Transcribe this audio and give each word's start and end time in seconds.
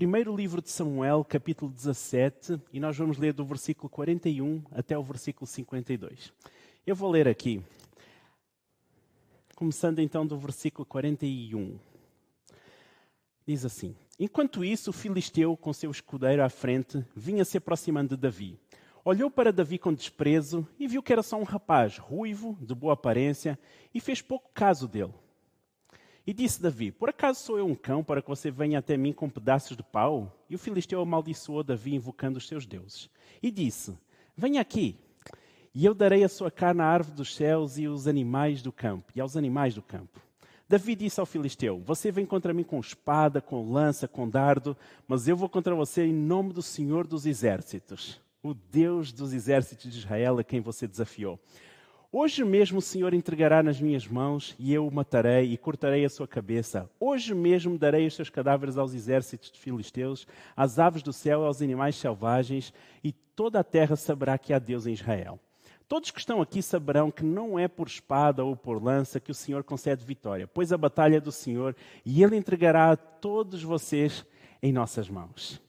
primeiro 0.00 0.34
livro 0.34 0.62
de 0.62 0.70
Samuel, 0.70 1.22
capítulo 1.22 1.70
17, 1.70 2.58
e 2.72 2.80
nós 2.80 2.96
vamos 2.96 3.18
ler 3.18 3.34
do 3.34 3.44
versículo 3.44 3.86
41 3.90 4.62
até 4.72 4.96
o 4.96 5.02
versículo 5.02 5.46
52. 5.46 6.32
Eu 6.86 6.96
vou 6.96 7.10
ler 7.10 7.28
aqui, 7.28 7.62
começando 9.54 9.98
então 9.98 10.26
do 10.26 10.38
versículo 10.38 10.86
41. 10.86 11.78
Diz 13.46 13.62
assim: 13.66 13.94
Enquanto 14.18 14.64
isso, 14.64 14.88
o 14.88 14.94
filisteu, 14.94 15.54
com 15.54 15.70
seu 15.70 15.90
escudeiro 15.90 16.42
à 16.42 16.48
frente, 16.48 17.04
vinha 17.14 17.44
se 17.44 17.58
aproximando 17.58 18.16
de 18.16 18.22
Davi. 18.22 18.58
Olhou 19.04 19.30
para 19.30 19.52
Davi 19.52 19.78
com 19.78 19.92
desprezo 19.92 20.66
e 20.78 20.88
viu 20.88 21.02
que 21.02 21.12
era 21.12 21.22
só 21.22 21.38
um 21.38 21.44
rapaz 21.44 21.98
ruivo, 21.98 22.56
de 22.58 22.74
boa 22.74 22.94
aparência, 22.94 23.58
e 23.92 24.00
fez 24.00 24.22
pouco 24.22 24.50
caso 24.54 24.88
dele. 24.88 25.12
E 26.26 26.32
disse 26.32 26.60
Davi: 26.60 26.90
Por 26.90 27.08
acaso 27.08 27.40
sou 27.40 27.58
eu 27.58 27.66
um 27.66 27.74
cão 27.74 28.04
para 28.04 28.20
que 28.22 28.28
você 28.28 28.50
venha 28.50 28.78
até 28.78 28.96
mim 28.96 29.12
com 29.12 29.28
pedaços 29.28 29.76
de 29.76 29.82
pau? 29.82 30.44
E 30.48 30.54
o 30.54 30.58
filisteu 30.58 31.00
amaldiçoou 31.00 31.62
Davi, 31.62 31.94
invocando 31.94 32.38
os 32.38 32.46
seus 32.46 32.66
deuses. 32.66 33.08
E 33.42 33.50
disse: 33.50 33.96
Venha 34.36 34.60
aqui, 34.60 34.96
e 35.74 35.84
eu 35.84 35.94
darei 35.94 36.24
a 36.24 36.28
sua 36.28 36.50
carne 36.50 36.82
à 36.82 36.86
árvore 36.86 37.16
dos 37.16 37.34
céus 37.34 37.78
e 37.78 37.86
aos 37.86 38.06
animais 38.06 38.62
do 38.62 38.72
campo, 38.72 39.12
e 39.14 39.20
aos 39.20 39.36
animais 39.36 39.74
do 39.74 39.82
campo. 39.82 40.20
Davi 40.68 40.94
disse 40.94 41.18
ao 41.18 41.26
filisteu: 41.26 41.82
Você 41.84 42.12
vem 42.12 42.26
contra 42.26 42.54
mim 42.54 42.62
com 42.62 42.78
espada, 42.78 43.40
com 43.40 43.72
lança, 43.72 44.06
com 44.06 44.28
dardo, 44.28 44.76
mas 45.08 45.26
eu 45.26 45.36
vou 45.36 45.48
contra 45.48 45.74
você 45.74 46.04
em 46.04 46.12
nome 46.12 46.52
do 46.52 46.62
Senhor 46.62 47.06
dos 47.06 47.26
exércitos, 47.26 48.20
o 48.42 48.54
Deus 48.54 49.12
dos 49.12 49.32
exércitos 49.32 49.90
de 49.90 49.98
Israel 49.98 50.38
a 50.38 50.44
quem 50.44 50.60
você 50.60 50.86
desafiou. 50.86 51.40
Hoje 52.12 52.42
mesmo 52.42 52.80
o 52.80 52.82
Senhor 52.82 53.14
entregará 53.14 53.62
nas 53.62 53.80
minhas 53.80 54.04
mãos 54.08 54.56
e 54.58 54.74
eu 54.74 54.84
o 54.84 54.92
matarei 54.92 55.52
e 55.52 55.56
cortarei 55.56 56.04
a 56.04 56.08
sua 56.08 56.26
cabeça. 56.26 56.90
Hoje 56.98 57.32
mesmo 57.32 57.78
darei 57.78 58.04
os 58.04 58.16
seus 58.16 58.28
cadáveres 58.28 58.76
aos 58.76 58.94
exércitos 58.94 59.48
de 59.48 59.60
filisteus, 59.60 60.26
às 60.56 60.80
aves 60.80 61.04
do 61.04 61.12
céu 61.12 61.42
e 61.42 61.46
aos 61.46 61.62
animais 61.62 61.94
selvagens, 61.94 62.74
e 63.04 63.12
toda 63.12 63.60
a 63.60 63.64
terra 63.64 63.94
saberá 63.94 64.36
que 64.36 64.52
há 64.52 64.58
Deus 64.58 64.88
em 64.88 64.92
Israel. 64.92 65.38
Todos 65.86 66.10
que 66.10 66.18
estão 66.18 66.42
aqui 66.42 66.60
saberão 66.60 67.12
que 67.12 67.22
não 67.22 67.56
é 67.56 67.68
por 67.68 67.86
espada 67.86 68.44
ou 68.44 68.56
por 68.56 68.82
lança 68.82 69.20
que 69.20 69.30
o 69.30 69.34
Senhor 69.34 69.62
concede 69.62 70.04
vitória, 70.04 70.48
pois 70.48 70.72
a 70.72 70.78
batalha 70.78 71.18
é 71.18 71.20
do 71.20 71.30
Senhor 71.30 71.76
e 72.04 72.24
ele 72.24 72.34
entregará 72.34 72.90
a 72.90 72.96
todos 72.96 73.62
vocês 73.62 74.26
em 74.60 74.72
nossas 74.72 75.08
mãos. 75.08 75.62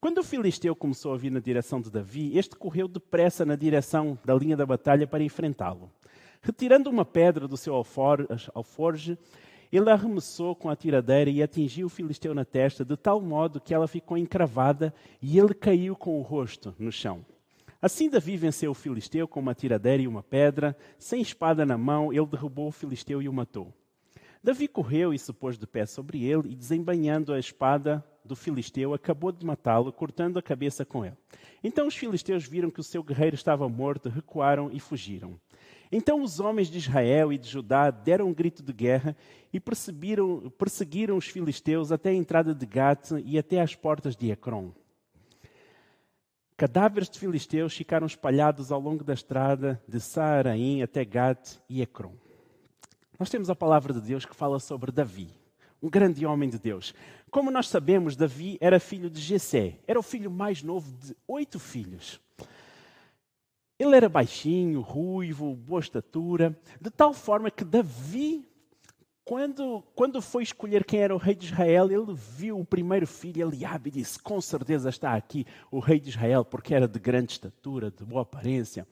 Quando 0.00 0.18
o 0.18 0.22
filisteu 0.22 0.76
começou 0.76 1.12
a 1.12 1.16
vir 1.16 1.32
na 1.32 1.40
direção 1.40 1.80
de 1.80 1.90
Davi, 1.90 2.38
este 2.38 2.54
correu 2.54 2.86
depressa 2.86 3.44
na 3.44 3.56
direção 3.56 4.16
da 4.24 4.32
linha 4.32 4.56
da 4.56 4.64
batalha 4.64 5.08
para 5.08 5.24
enfrentá-lo. 5.24 5.90
Retirando 6.40 6.88
uma 6.88 7.04
pedra 7.04 7.48
do 7.48 7.56
seu 7.56 7.74
alforge, 7.74 9.18
ele 9.72 9.90
arremessou 9.90 10.54
com 10.54 10.70
a 10.70 10.76
tiradeira 10.76 11.28
e 11.28 11.42
atingiu 11.42 11.88
o 11.88 11.90
filisteu 11.90 12.32
na 12.32 12.44
testa, 12.44 12.84
de 12.84 12.96
tal 12.96 13.20
modo 13.20 13.60
que 13.60 13.74
ela 13.74 13.88
ficou 13.88 14.16
encravada 14.16 14.94
e 15.20 15.36
ele 15.36 15.52
caiu 15.52 15.96
com 15.96 16.16
o 16.16 16.22
rosto 16.22 16.72
no 16.78 16.92
chão. 16.92 17.26
Assim 17.82 18.08
Davi 18.08 18.36
venceu 18.36 18.70
o 18.70 18.74
filisteu 18.74 19.26
com 19.26 19.40
uma 19.40 19.52
tiradeira 19.52 20.00
e 20.00 20.06
uma 20.06 20.22
pedra, 20.22 20.76
sem 20.96 21.20
espada 21.20 21.66
na 21.66 21.76
mão, 21.76 22.12
ele 22.12 22.26
derrubou 22.26 22.68
o 22.68 22.72
filisteu 22.72 23.20
e 23.20 23.28
o 23.28 23.32
matou. 23.32 23.74
Davi 24.42 24.68
correu 24.68 25.12
e 25.12 25.18
se 25.18 25.32
pôs 25.32 25.58
de 25.58 25.66
pé 25.66 25.84
sobre 25.84 26.24
ele, 26.24 26.50
e 26.50 26.54
desembanhando 26.54 27.32
a 27.32 27.38
espada 27.38 28.04
do 28.24 28.36
filisteu, 28.36 28.94
acabou 28.94 29.32
de 29.32 29.44
matá-lo, 29.44 29.92
cortando 29.92 30.38
a 30.38 30.42
cabeça 30.42 30.84
com 30.84 31.04
ele. 31.04 31.16
Então 31.64 31.86
os 31.86 31.96
filisteus 31.96 32.46
viram 32.46 32.70
que 32.70 32.80
o 32.80 32.84
seu 32.84 33.02
guerreiro 33.02 33.34
estava 33.34 33.68
morto, 33.68 34.08
recuaram 34.08 34.70
e 34.72 34.78
fugiram. 34.78 35.38
Então 35.90 36.22
os 36.22 36.38
homens 36.38 36.68
de 36.68 36.78
Israel 36.78 37.32
e 37.32 37.38
de 37.38 37.48
Judá 37.48 37.90
deram 37.90 38.28
um 38.28 38.34
grito 38.34 38.62
de 38.62 38.72
guerra 38.72 39.16
e 39.52 39.58
perseguiram, 39.58 41.16
os 41.16 41.26
filisteus 41.26 41.90
até 41.90 42.10
a 42.10 42.14
entrada 42.14 42.54
de 42.54 42.66
Gat 42.66 43.10
e 43.24 43.38
até 43.38 43.60
às 43.60 43.74
portas 43.74 44.14
de 44.14 44.30
Ecrom. 44.30 44.70
Cadáveres 46.56 47.08
de 47.08 47.18
filisteus 47.18 47.74
ficaram 47.74 48.06
espalhados 48.06 48.70
ao 48.70 48.80
longo 48.80 49.02
da 49.02 49.14
estrada 49.14 49.82
de 49.88 50.00
Saaraim 50.00 50.82
até 50.82 51.04
Gat 51.04 51.58
e 51.68 51.80
Ecrom. 51.80 52.14
Nós 53.18 53.30
temos 53.30 53.50
a 53.50 53.56
palavra 53.56 53.92
de 53.92 54.00
Deus 54.00 54.24
que 54.24 54.34
fala 54.34 54.60
sobre 54.60 54.92
Davi, 54.92 55.28
um 55.82 55.90
grande 55.90 56.24
homem 56.24 56.48
de 56.48 56.56
Deus. 56.56 56.94
Como 57.32 57.50
nós 57.50 57.66
sabemos, 57.66 58.14
Davi 58.14 58.56
era 58.60 58.78
filho 58.78 59.10
de 59.10 59.20
Jessé, 59.20 59.80
era 59.88 59.98
o 59.98 60.04
filho 60.04 60.30
mais 60.30 60.62
novo 60.62 60.92
de 61.04 61.16
oito 61.26 61.58
filhos. 61.58 62.20
Ele 63.76 63.96
era 63.96 64.08
baixinho, 64.08 64.80
ruivo, 64.82 65.56
boa 65.56 65.80
estatura, 65.80 66.56
de 66.80 66.90
tal 66.90 67.12
forma 67.12 67.50
que 67.50 67.64
Davi, 67.64 68.48
quando, 69.24 69.82
quando 69.96 70.22
foi 70.22 70.44
escolher 70.44 70.84
quem 70.84 71.00
era 71.00 71.12
o 71.12 71.18
rei 71.18 71.34
de 71.34 71.46
Israel, 71.46 71.90
ele 71.90 72.14
viu 72.14 72.60
o 72.60 72.64
primeiro 72.64 73.06
filho, 73.06 73.48
Eliabe, 73.48 73.88
e 73.88 73.94
disse: 73.94 74.20
Com 74.20 74.40
certeza 74.40 74.90
está 74.90 75.14
aqui 75.14 75.44
o 75.72 75.80
rei 75.80 75.98
de 75.98 76.10
Israel, 76.10 76.44
porque 76.44 76.72
era 76.72 76.86
de 76.86 77.00
grande 77.00 77.32
estatura, 77.32 77.90
de 77.90 78.04
boa 78.04 78.22
aparência. 78.22 78.86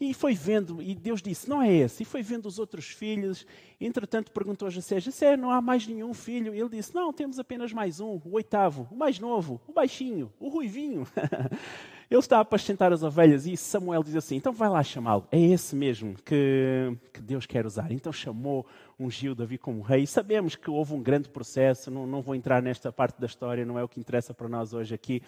E 0.00 0.14
foi 0.14 0.32
vendo, 0.32 0.80
e 0.80 0.94
Deus 0.94 1.20
disse: 1.20 1.48
Não 1.48 1.60
é 1.60 1.72
esse. 1.72 2.02
E 2.02 2.06
foi 2.06 2.22
vendo 2.22 2.46
os 2.46 2.58
outros 2.58 2.86
filhos. 2.86 3.44
Entretanto, 3.80 4.30
perguntou 4.30 4.68
a 4.68 4.70
Jessé: 4.70 5.00
Jessé, 5.00 5.36
não 5.36 5.50
há 5.50 5.60
mais 5.60 5.86
nenhum 5.86 6.14
filho? 6.14 6.54
E 6.54 6.60
ele 6.60 6.68
disse: 6.68 6.94
Não, 6.94 7.12
temos 7.12 7.38
apenas 7.38 7.72
mais 7.72 7.98
um, 7.98 8.20
o 8.24 8.32
oitavo, 8.32 8.86
o 8.90 8.96
mais 8.96 9.18
novo, 9.18 9.60
o 9.66 9.72
baixinho, 9.72 10.32
o 10.38 10.48
ruivinho. 10.48 11.06
ele 12.10 12.20
está 12.20 12.38
a 12.38 12.40
apacentar 12.40 12.90
as 12.90 13.02
ovelhas 13.02 13.46
e 13.46 13.56
Samuel 13.56 14.02
diz 14.02 14.16
assim: 14.16 14.36
Então 14.36 14.52
vai 14.52 14.68
lá 14.68 14.82
chamá-lo. 14.82 15.26
É 15.30 15.38
esse 15.38 15.76
mesmo 15.76 16.14
que, 16.24 16.96
que 17.12 17.20
Deus 17.20 17.44
quer 17.44 17.66
usar. 17.66 17.92
Então 17.92 18.10
chamou 18.10 18.66
ungiu 18.98 19.34
Davi 19.34 19.58
como 19.58 19.82
rei. 19.82 20.06
Sabemos 20.06 20.56
que 20.56 20.70
houve 20.70 20.94
um 20.94 21.02
grande 21.02 21.28
processo, 21.28 21.90
não, 21.90 22.06
não 22.06 22.20
vou 22.20 22.34
entrar 22.34 22.62
nesta 22.62 22.90
parte 22.90 23.20
da 23.20 23.26
história, 23.26 23.64
não 23.64 23.78
é 23.78 23.84
o 23.84 23.88
que 23.88 24.00
interessa 24.00 24.34
para 24.34 24.48
nós 24.48 24.72
hoje 24.72 24.94
aqui. 24.94 25.22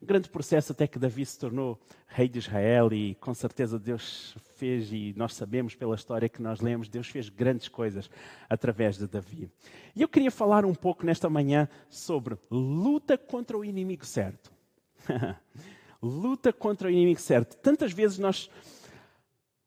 Um 0.00 0.06
grande 0.06 0.28
processo 0.28 0.72
até 0.72 0.86
que 0.86 0.98
Davi 0.98 1.24
se 1.24 1.38
tornou 1.38 1.80
rei 2.06 2.28
de 2.28 2.38
Israel 2.38 2.92
e 2.92 3.14
com 3.16 3.34
certeza 3.34 3.78
Deus 3.78 4.36
fez, 4.54 4.92
e 4.92 5.12
nós 5.16 5.34
sabemos 5.34 5.74
pela 5.74 5.94
história 5.94 6.28
que 6.28 6.40
nós 6.40 6.60
lemos, 6.60 6.88
Deus 6.88 7.08
fez 7.08 7.28
grandes 7.28 7.68
coisas 7.68 8.08
através 8.48 8.96
de 8.96 9.08
Davi. 9.08 9.50
E 9.94 10.02
eu 10.02 10.08
queria 10.08 10.30
falar 10.30 10.64
um 10.64 10.74
pouco 10.74 11.04
nesta 11.04 11.28
manhã 11.28 11.68
sobre 11.88 12.38
luta 12.50 13.18
contra 13.18 13.58
o 13.58 13.64
inimigo 13.64 14.04
certo. 14.04 14.52
luta 16.02 16.52
contra 16.52 16.88
o 16.88 16.90
inimigo 16.90 17.20
certo. 17.20 17.56
Tantas 17.56 17.92
vezes 17.92 18.18
nós 18.18 18.50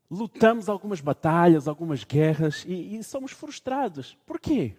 lutamos 0.10 0.68
algumas 0.68 1.02
batalhas, 1.02 1.68
algumas 1.68 2.04
guerras 2.04 2.66
e, 2.68 2.96
e, 2.96 3.04
somos 3.04 3.32
frustrados. 3.32 4.18
Por 4.26 4.40
quê? 4.40 4.76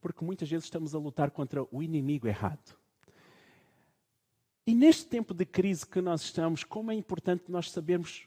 Porque 0.00 0.24
muitas 0.24 0.48
vezes 0.48 0.64
estamos 0.64 0.94
a 0.94 0.98
lutar 0.98 1.30
contra 1.30 1.64
o 1.70 1.82
inimigo 1.82 2.26
errado. 2.26 2.76
E 4.66 4.74
neste 4.74 5.06
tempo 5.06 5.32
de 5.32 5.44
crise 5.44 5.86
que 5.86 6.00
nós 6.00 6.22
estamos, 6.22 6.64
como 6.64 6.90
é 6.90 6.94
importante 6.94 7.44
nós 7.48 7.70
sabermos 7.70 8.26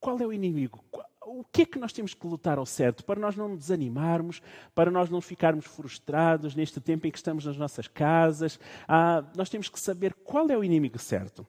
qual 0.00 0.18
é 0.18 0.26
o 0.26 0.32
inimigo, 0.32 0.82
o 1.20 1.44
que 1.44 1.62
é 1.62 1.66
que 1.66 1.78
nós 1.78 1.92
temos 1.92 2.14
que 2.14 2.26
lutar 2.26 2.58
ao 2.58 2.66
certo, 2.66 3.04
para 3.04 3.20
nós 3.20 3.36
não 3.36 3.48
nos 3.48 3.58
desanimarmos, 3.58 4.40
para 4.74 4.90
nós 4.90 5.10
não 5.10 5.20
ficarmos 5.20 5.66
frustrados 5.66 6.54
neste 6.54 6.80
tempo 6.80 7.06
em 7.06 7.10
que 7.10 7.18
estamos 7.18 7.44
nas 7.44 7.56
nossas 7.56 7.88
casas. 7.88 8.58
Ah, 8.86 9.24
nós 9.36 9.50
temos 9.50 9.68
que 9.68 9.78
saber 9.80 10.14
qual 10.14 10.48
é 10.48 10.56
o 10.56 10.64
inimigo 10.64 10.98
certo. 10.98 11.46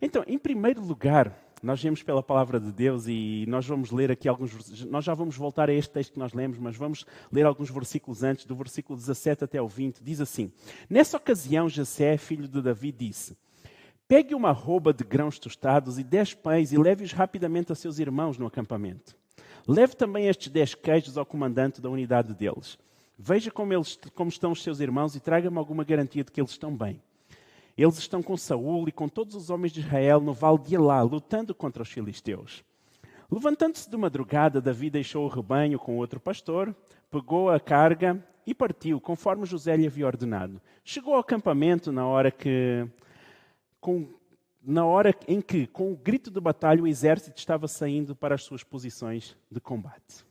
Então, 0.00 0.24
em 0.26 0.38
primeiro 0.38 0.82
lugar, 0.82 1.36
nós 1.62 1.82
vemos 1.82 2.02
pela 2.02 2.22
palavra 2.22 2.60
de 2.60 2.70
Deus 2.70 3.06
e 3.06 3.46
nós 3.48 3.66
vamos 3.66 3.90
ler 3.90 4.10
aqui 4.10 4.28
alguns. 4.28 4.84
Nós 4.84 5.04
já 5.04 5.14
vamos 5.14 5.34
voltar 5.34 5.70
a 5.70 5.72
este 5.72 5.90
texto 5.92 6.12
que 6.12 6.18
nós 6.18 6.34
lemos, 6.34 6.58
mas 6.58 6.76
vamos 6.76 7.06
ler 7.32 7.46
alguns 7.46 7.70
versículos 7.70 8.22
antes, 8.22 8.44
do 8.44 8.54
versículo 8.54 8.98
17 8.98 9.44
até 9.44 9.62
o 9.62 9.66
20. 9.66 10.02
Diz 10.02 10.20
assim: 10.20 10.52
Nessa 10.90 11.16
ocasião, 11.16 11.68
Jessé, 11.68 12.18
filho 12.18 12.46
de 12.46 12.60
Davi, 12.60 12.92
disse: 12.92 13.34
Pegue 14.06 14.34
uma 14.34 14.52
roupa 14.52 14.92
de 14.92 15.02
grãos 15.02 15.38
tostados 15.38 15.98
e 15.98 16.04
dez 16.04 16.34
pães 16.34 16.70
e 16.70 16.76
leve-os 16.76 17.12
rapidamente 17.12 17.72
a 17.72 17.74
seus 17.74 17.98
irmãos 17.98 18.36
no 18.36 18.46
acampamento. 18.46 19.16
Leve 19.66 19.96
também 19.96 20.28
estes 20.28 20.48
dez 20.48 20.74
queijos 20.74 21.16
ao 21.16 21.24
comandante 21.24 21.80
da 21.80 21.88
unidade 21.88 22.34
deles. 22.34 22.78
Veja 23.18 23.50
como, 23.50 23.72
eles, 23.72 23.98
como 24.14 24.28
estão 24.28 24.52
os 24.52 24.62
seus 24.62 24.80
irmãos 24.80 25.16
e 25.16 25.20
traga-me 25.20 25.56
alguma 25.56 25.84
garantia 25.84 26.22
de 26.22 26.30
que 26.30 26.40
eles 26.40 26.50
estão 26.50 26.76
bem. 26.76 27.00
Eles 27.76 27.98
estão 27.98 28.22
com 28.22 28.36
Saul 28.36 28.88
e 28.88 28.92
com 28.92 29.08
todos 29.08 29.34
os 29.34 29.50
homens 29.50 29.72
de 29.72 29.80
Israel 29.80 30.20
no 30.20 30.32
vale 30.32 30.58
de 30.58 30.74
Elá, 30.76 31.02
lutando 31.02 31.54
contra 31.54 31.82
os 31.82 31.90
filisteus. 31.90 32.64
Levantando-se 33.30 33.90
de 33.90 33.96
madrugada, 33.96 34.60
Davi 34.60 34.90
deixou 34.90 35.24
o 35.24 35.28
rebanho 35.28 35.78
com 35.78 35.96
outro 35.96 36.20
pastor, 36.20 36.74
pegou 37.10 37.50
a 37.50 37.58
carga 37.58 38.24
e 38.46 38.54
partiu, 38.54 39.00
conforme 39.00 39.44
José 39.44 39.76
lhe 39.76 39.86
havia 39.86 40.06
ordenado. 40.06 40.60
Chegou 40.84 41.14
ao 41.14 41.20
acampamento 41.20 41.90
na 41.90 42.06
hora 42.06 42.30
que, 42.30 42.86
com, 43.80 44.06
na 44.62 44.84
hora 44.84 45.12
em 45.26 45.40
que, 45.40 45.66
com 45.66 45.90
o 45.90 45.96
grito 45.96 46.30
de 46.30 46.40
batalha, 46.40 46.82
o 46.82 46.86
exército 46.86 47.38
estava 47.38 47.66
saindo 47.66 48.14
para 48.14 48.36
as 48.36 48.44
suas 48.44 48.62
posições 48.62 49.36
de 49.50 49.60
combate. 49.60 50.24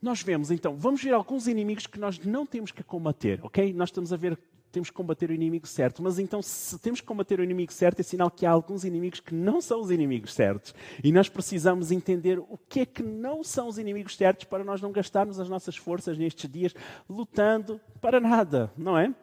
Nós 0.00 0.22
vemos 0.22 0.50
então, 0.50 0.76
vamos 0.76 1.02
ver 1.02 1.14
alguns 1.14 1.48
inimigos 1.48 1.86
que 1.86 1.98
nós 1.98 2.18
não 2.18 2.44
temos 2.44 2.70
que 2.70 2.84
combater, 2.84 3.40
ok? 3.42 3.72
Nós 3.72 3.88
estamos 3.88 4.12
a 4.12 4.16
ver 4.16 4.38
temos 4.74 4.90
que 4.90 4.96
combater 4.96 5.30
o 5.30 5.32
inimigo 5.32 5.68
certo. 5.68 6.02
Mas 6.02 6.18
então, 6.18 6.42
se 6.42 6.76
temos 6.80 7.00
que 7.00 7.06
combater 7.06 7.38
o 7.38 7.44
inimigo 7.44 7.72
certo, 7.72 8.00
é 8.00 8.02
sinal 8.02 8.28
que 8.28 8.44
há 8.44 8.50
alguns 8.50 8.84
inimigos 8.84 9.20
que 9.20 9.32
não 9.32 9.60
são 9.60 9.80
os 9.80 9.90
inimigos 9.90 10.34
certos. 10.34 10.74
E 11.02 11.12
nós 11.12 11.28
precisamos 11.28 11.92
entender 11.92 12.40
o 12.40 12.58
que 12.68 12.80
é 12.80 12.86
que 12.86 13.02
não 13.02 13.44
são 13.44 13.68
os 13.68 13.78
inimigos 13.78 14.16
certos 14.16 14.46
para 14.46 14.64
nós 14.64 14.82
não 14.82 14.90
gastarmos 14.90 15.38
as 15.38 15.48
nossas 15.48 15.76
forças 15.76 16.18
nestes 16.18 16.50
dias 16.50 16.74
lutando 17.08 17.80
para 18.00 18.18
nada, 18.18 18.72
não 18.76 18.98
é? 18.98 19.14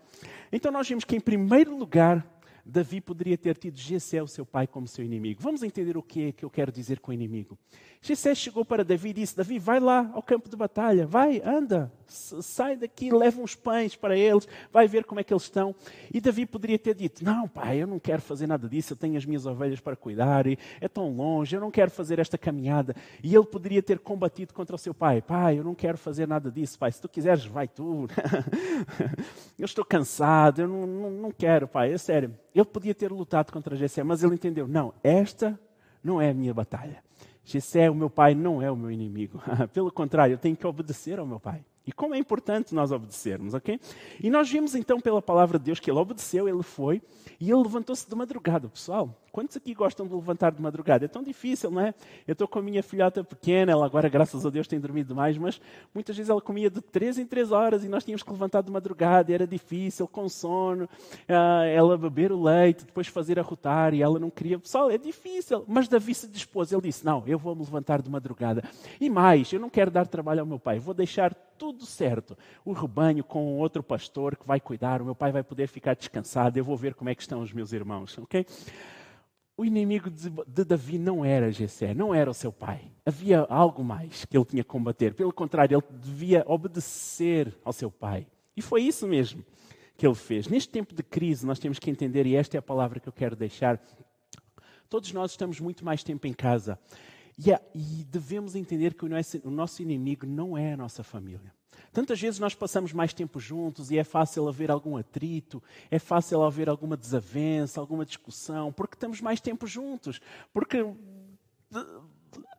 Então 0.54 0.72
nós 0.72 0.88
vimos 0.88 1.04
que, 1.04 1.18
em 1.18 1.20
primeiro 1.20 1.76
lugar, 1.78 2.26
Davi 2.66 3.02
poderia 3.02 3.38
ter 3.38 3.58
tido 3.58 3.78
Jessé, 3.78 4.22
o 4.22 4.28
seu 4.28 4.46
pai, 4.46 4.68
como 4.68 4.88
seu 4.88 5.04
inimigo. 5.04 5.42
Vamos 5.42 5.64
entender 5.64 5.98
o 5.98 6.04
que 6.04 6.28
é 6.28 6.32
que 6.32 6.46
eu 6.46 6.50
quero 6.50 6.72
dizer 6.72 7.00
com 7.00 7.12
inimigo. 7.12 7.58
Jessé 8.04 8.34
chegou 8.34 8.66
para 8.66 8.84
Davi 8.84 9.10
e 9.10 9.14
disse: 9.14 9.38
Davi, 9.38 9.60
vai 9.60 9.80
lá 9.80 10.10
ao 10.14 10.24
campo 10.24 10.50
de 10.50 10.56
batalha, 10.56 11.06
vai, 11.06 11.40
anda, 11.46 11.92
sai 12.08 12.76
daqui, 12.76 13.12
leva 13.12 13.40
uns 13.40 13.56
pães 13.56 13.96
para 13.96 14.18
eles, 14.18 14.48
vai 14.74 14.88
ver 14.88 15.06
como 15.06 15.20
é 15.20 15.24
que 15.24 15.32
eles 15.32 15.44
estão. 15.44 15.76
E 16.12 16.20
Davi 16.20 16.48
poderia 16.48 16.80
ter 16.80 16.96
dito: 16.96 17.24
Não, 17.24 17.48
pai, 17.48 17.78
eu 17.78 17.86
não 17.86 18.00
quero 18.00 18.20
fazer 18.20 18.48
nada 18.48 18.68
disso, 18.68 18.94
eu 18.94 18.98
tenho 18.98 19.18
as 19.18 19.26
minhas 19.26 19.46
ovelhas 19.46 19.80
para 19.80 19.96
cuidar, 19.96 20.46
é 20.48 20.88
tão 20.92 21.16
longe, 21.16 21.56
eu 21.56 21.62
não 21.62 21.70
quero 21.70 21.92
fazer 21.92 22.18
esta 22.18 22.40
caminhada. 22.40 22.96
E 23.24 23.36
ele 23.36 23.46
poderia 23.46 23.84
ter 23.84 24.00
combatido 24.00 24.52
contra 24.52 24.76
o 24.76 24.80
seu 24.80 24.96
pai: 24.96 25.22
Pai, 25.22 25.60
eu 25.60 25.64
não 25.64 25.76
quero 25.76 25.98
fazer 25.98 26.28
nada 26.28 26.50
disso, 26.50 26.80
pai, 26.80 26.92
se 26.92 27.00
tu 27.00 27.08
quiseres, 27.08 27.46
vai 27.46 27.68
tu. 27.68 28.08
eu 29.60 29.66
estou 29.66 29.86
cansado, 29.86 30.62
eu 30.62 30.68
não, 30.68 30.88
não, 30.88 31.12
não 31.12 31.32
quero, 31.32 31.68
pai, 31.68 31.94
é 31.94 31.98
sério. 32.00 32.36
Ele 32.54 32.66
podia 32.66 32.94
ter 32.94 33.12
lutado 33.12 33.52
contra 33.52 33.76
Jessé, 33.76 34.04
mas 34.04 34.24
ele 34.24 34.36
entendeu: 34.36 34.68
Não, 34.68 34.94
esta 35.04 35.60
não 36.04 36.22
é 36.22 36.30
a 36.30 36.34
minha 36.34 36.54
batalha. 36.54 37.04
Jessé, 37.44 37.90
o 37.90 37.96
meu 37.96 38.10
pai, 38.10 38.36
não 38.36 38.62
é 38.62 38.70
o 38.70 38.76
meu 38.76 38.92
inimigo. 38.92 39.42
Pelo 39.74 39.92
contrário, 39.92 40.34
eu 40.34 40.38
tenho 40.38 40.56
que 40.56 40.66
obedecer 40.66 41.20
ao 41.20 41.26
meu 41.26 41.40
pai. 41.40 41.64
E 41.86 41.92
como 41.92 42.14
é 42.14 42.18
importante 42.18 42.76
nós 42.76 42.92
obedecermos, 42.92 43.54
ok? 43.56 43.80
E 44.20 44.30
nós 44.30 44.50
vimos 44.50 44.76
então 44.76 45.02
pela 45.02 45.20
palavra 45.20 45.58
de 45.58 45.66
Deus 45.66 45.80
que 45.80 45.90
ele 45.90 45.98
obedeceu, 45.98 46.48
ele 46.48 46.62
foi, 46.62 47.02
e 47.40 47.50
ele 47.50 47.64
levantou-se 47.64 48.08
de 48.08 48.16
madrugada. 48.16 48.70
Pessoal, 48.70 49.20
quantos 49.32 49.58
aqui 49.58 49.74
gostam 49.74 50.08
de 50.08 50.14
levantar 50.14 50.52
de 50.52 50.62
madrugada? 50.62 51.06
É 51.06 51.08
tão 51.08 51.24
difícil, 51.24 51.72
não 51.72 51.82
é? 51.82 51.94
Eu 52.28 52.34
estou 52.34 52.48
com 52.48 52.60
a 52.60 52.62
minha 52.62 52.84
filhota 52.84 53.24
pequena, 53.24 53.72
ela 53.72 53.86
agora, 53.86 54.10
graças 54.10 54.46
a 54.46 54.50
Deus, 54.50 54.68
tem 54.68 54.80
dormido 54.80 55.16
mais, 55.16 55.38
mas 55.38 55.62
muitas 55.94 56.16
vezes 56.16 56.30
ela 56.30 56.42
comia 56.42 56.70
de 56.70 56.82
três 56.82 57.18
em 57.18 57.26
três 57.26 57.52
horas 57.52 57.84
e 57.84 57.88
nós 57.88 58.04
tínhamos 58.04 58.24
que 58.24 58.32
levantar 58.32 58.62
de 58.62 58.72
madrugada, 58.72 59.34
era 59.34 59.48
difícil, 59.48 60.08
com 60.08 60.28
sono, 60.28 60.90
ah, 61.28 61.66
ela 61.66 61.98
beber 61.98 62.32
o 62.32 62.42
leite, 62.42 62.86
depois 62.86 63.08
fazer 63.08 63.40
a 63.40 63.42
rotar, 63.42 63.94
e 63.94 64.02
ela 64.02 64.20
não 64.20 64.30
queria. 64.30 64.60
Pessoal, 64.60 64.92
é 64.92 64.98
difícil. 64.98 65.64
Mas 65.68 65.88
Davi 65.88 66.14
se 66.14 66.28
dispôs, 66.28 66.72
ele 66.72 66.82
disse: 66.82 67.06
Não, 67.06 67.24
eu 67.26 67.38
vou 67.38 67.56
me 67.56 67.62
levantar 67.62 68.02
de 68.02 68.10
madrugada. 68.10 68.64
E 69.00 69.10
mais, 69.10 69.52
eu 69.54 69.60
não 69.60 69.70
quero 69.70 69.92
dar 69.92 70.08
trabalho 70.08 70.42
ao 70.42 70.46
meu 70.46 70.60
pai, 70.60 70.80
vou 70.80 70.94
deixar 70.94 71.34
tudo 71.62 71.86
certo. 71.86 72.36
O 72.66 72.74
rebanho 72.74 73.24
com 73.24 73.60
outro 73.60 73.84
pastor 73.84 74.36
que 74.36 74.48
vai 74.48 74.60
cuidar, 74.60 75.02
o 75.02 75.06
meu 75.06 75.14
pai 75.14 75.32
vai 75.32 75.44
poder 75.44 75.68
ficar 75.68 75.96
descansado, 75.96 76.58
eu 76.58 76.64
vou 76.64 76.76
ver 76.76 76.96
como 76.96 77.10
é 77.10 77.16
que 77.16 77.22
estão 77.22 77.42
os 77.42 77.54
meus 77.54 77.72
irmãos, 77.72 78.18
ok? 78.18 78.46
O 79.62 79.66
inimigo 79.66 80.10
de, 80.10 80.66
Davi 80.66 80.98
não 80.98 81.24
era 81.24 81.52
Jessé, 81.52 81.94
não 81.94 82.16
era 82.16 82.32
o 82.32 82.34
seu 82.34 82.52
pai. 82.52 82.92
Havia 83.06 83.42
algo 83.42 83.84
mais 83.84 84.26
que 84.26 84.36
ele 84.36 84.44
tinha 84.44 84.64
que 84.64 84.70
combater. 84.70 85.14
Pelo 85.14 85.32
contrário, 85.32 85.78
ele 85.78 86.00
devia 86.00 86.44
obedecer 86.48 87.56
ao 87.64 87.72
seu 87.72 87.92
pai. 87.92 88.26
E 88.58 88.62
foi 88.64 88.82
isso 88.82 89.08
mesmo 89.08 89.46
que 89.96 90.08
ele 90.08 90.16
fez. 90.16 90.48
Neste 90.48 90.68
tempo 90.68 90.96
de 90.96 91.04
crise, 91.04 91.46
nós 91.46 91.60
temos 91.60 91.78
que 91.78 91.92
entender, 91.92 92.26
e 92.26 92.36
esta 92.36 92.58
é 92.58 92.60
a 92.60 92.62
palavra 92.64 93.00
que 93.00 93.08
eu 93.08 93.14
quero 93.14 93.36
deixar. 93.36 93.80
Todos 94.90 95.14
nós 95.14 95.30
estamos 95.30 95.60
muito 95.60 95.86
mais 95.86 96.04
tempo 96.04 96.26
em 96.26 96.34
casa. 96.34 96.80
E, 97.38 97.52
e 97.76 98.04
devemos 98.06 98.56
entender 98.56 98.96
que 98.96 99.06
o 99.06 99.52
nosso 99.52 99.80
inimigo 99.84 100.26
não 100.26 100.58
é 100.58 100.74
a 100.74 100.78
nossa 100.78 101.04
família. 101.04 101.54
Tantas 101.92 102.20
vezes 102.22 102.40
nós 102.40 102.56
passamos 102.56 102.94
mais 102.94 103.14
tempo 103.14 103.40
juntos 103.40 103.92
e 103.92 103.98
é 103.98 104.04
fácil 104.04 104.48
haver 104.48 104.72
algum 104.72 104.96
atrito, 104.96 105.62
é 105.90 106.00
fácil 106.00 106.42
haver 106.42 106.70
alguma 106.70 106.96
desavença, 106.96 107.80
alguma 107.80 108.06
discussão, 108.06 108.72
porque 108.72 108.96
estamos 108.96 109.20
mais 109.20 109.42
tempo 109.42 109.68
juntos. 109.68 110.22
Porque 110.54 110.86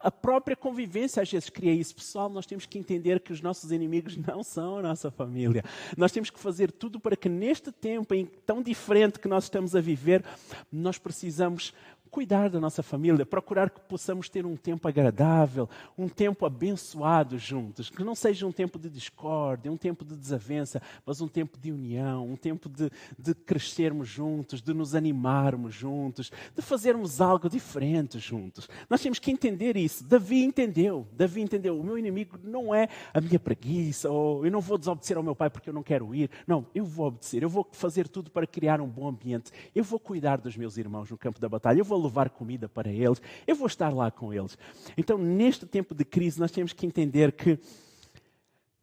a 0.00 0.10
própria 0.10 0.56
convivência 0.56 1.22
às 1.22 1.30
vezes 1.30 1.48
cria 1.48 1.72
isso. 1.72 1.94
Pessoal, 1.94 2.28
nós 2.28 2.44
temos 2.44 2.66
que 2.66 2.78
entender 2.78 3.20
que 3.20 3.32
os 3.32 3.40
nossos 3.40 3.72
inimigos 3.72 4.16
não 4.16 4.42
são 4.42 4.78
a 4.78 4.82
nossa 4.82 5.10
família. 5.10 5.64
Nós 5.96 6.12
temos 6.12 6.28
que 6.28 6.38
fazer 6.38 6.70
tudo 6.70 7.00
para 7.00 7.16
que 7.16 7.28
neste 7.28 7.72
tempo 7.72 8.12
em 8.14 8.26
tão 8.26 8.62
diferente 8.62 9.18
que 9.18 9.28
nós 9.28 9.44
estamos 9.44 9.74
a 9.74 9.80
viver, 9.80 10.24
nós 10.70 10.98
precisamos 10.98 11.72
cuidar 12.12 12.50
da 12.50 12.60
nossa 12.60 12.82
família, 12.82 13.24
procurar 13.24 13.70
que 13.70 13.80
possamos 13.80 14.28
ter 14.28 14.44
um 14.44 14.54
tempo 14.54 14.86
agradável, 14.86 15.66
um 15.96 16.10
tempo 16.10 16.44
abençoado 16.44 17.38
juntos, 17.38 17.88
que 17.88 18.04
não 18.04 18.14
seja 18.14 18.46
um 18.46 18.52
tempo 18.52 18.78
de 18.78 18.90
discórdia, 18.90 19.72
um 19.72 19.78
tempo 19.78 20.04
de 20.04 20.14
desavença, 20.14 20.82
mas 21.06 21.22
um 21.22 21.26
tempo 21.26 21.58
de 21.58 21.72
união, 21.72 22.28
um 22.28 22.36
tempo 22.36 22.68
de, 22.68 22.90
de 23.18 23.34
crescermos 23.34 24.08
juntos, 24.08 24.60
de 24.60 24.74
nos 24.74 24.94
animarmos 24.94 25.74
juntos, 25.74 26.30
de 26.54 26.60
fazermos 26.60 27.18
algo 27.18 27.48
diferente 27.48 28.18
juntos. 28.18 28.68
Nós 28.90 29.00
temos 29.00 29.18
que 29.18 29.30
entender 29.30 29.74
isso. 29.78 30.04
Davi 30.04 30.44
entendeu. 30.44 31.08
Davi 31.14 31.40
entendeu. 31.40 31.80
O 31.80 31.82
meu 31.82 31.96
inimigo 31.96 32.38
não 32.44 32.74
é 32.74 32.88
a 33.14 33.22
minha 33.22 33.40
preguiça, 33.40 34.10
ou 34.10 34.44
eu 34.44 34.52
não 34.52 34.60
vou 34.60 34.76
desobedecer 34.76 35.16
ao 35.16 35.22
meu 35.22 35.34
pai 35.34 35.48
porque 35.48 35.70
eu 35.70 35.74
não 35.74 35.82
quero 35.82 36.14
ir. 36.14 36.28
Não, 36.46 36.66
eu 36.74 36.84
vou 36.84 37.06
obedecer. 37.06 37.42
Eu 37.42 37.48
vou 37.48 37.66
fazer 37.72 38.06
tudo 38.06 38.30
para 38.30 38.46
criar 38.46 38.82
um 38.82 38.86
bom 38.88 39.08
ambiente. 39.08 39.50
Eu 39.74 39.82
vou 39.82 39.98
cuidar 39.98 40.36
dos 40.36 40.58
meus 40.58 40.76
irmãos 40.76 41.10
no 41.10 41.16
campo 41.16 41.40
da 41.40 41.48
batalha. 41.48 41.78
Eu 41.78 41.84
vou 41.86 42.01
levar 42.02 42.30
comida 42.30 42.68
para 42.68 42.90
eles, 42.90 43.20
eu 43.46 43.54
vou 43.54 43.66
estar 43.66 43.92
lá 43.92 44.10
com 44.10 44.32
eles. 44.32 44.58
Então, 44.96 45.16
neste 45.16 45.66
tempo 45.66 45.94
de 45.94 46.04
crise, 46.04 46.38
nós 46.40 46.50
temos 46.50 46.72
que 46.72 46.86
entender 46.86 47.32
que 47.32 47.58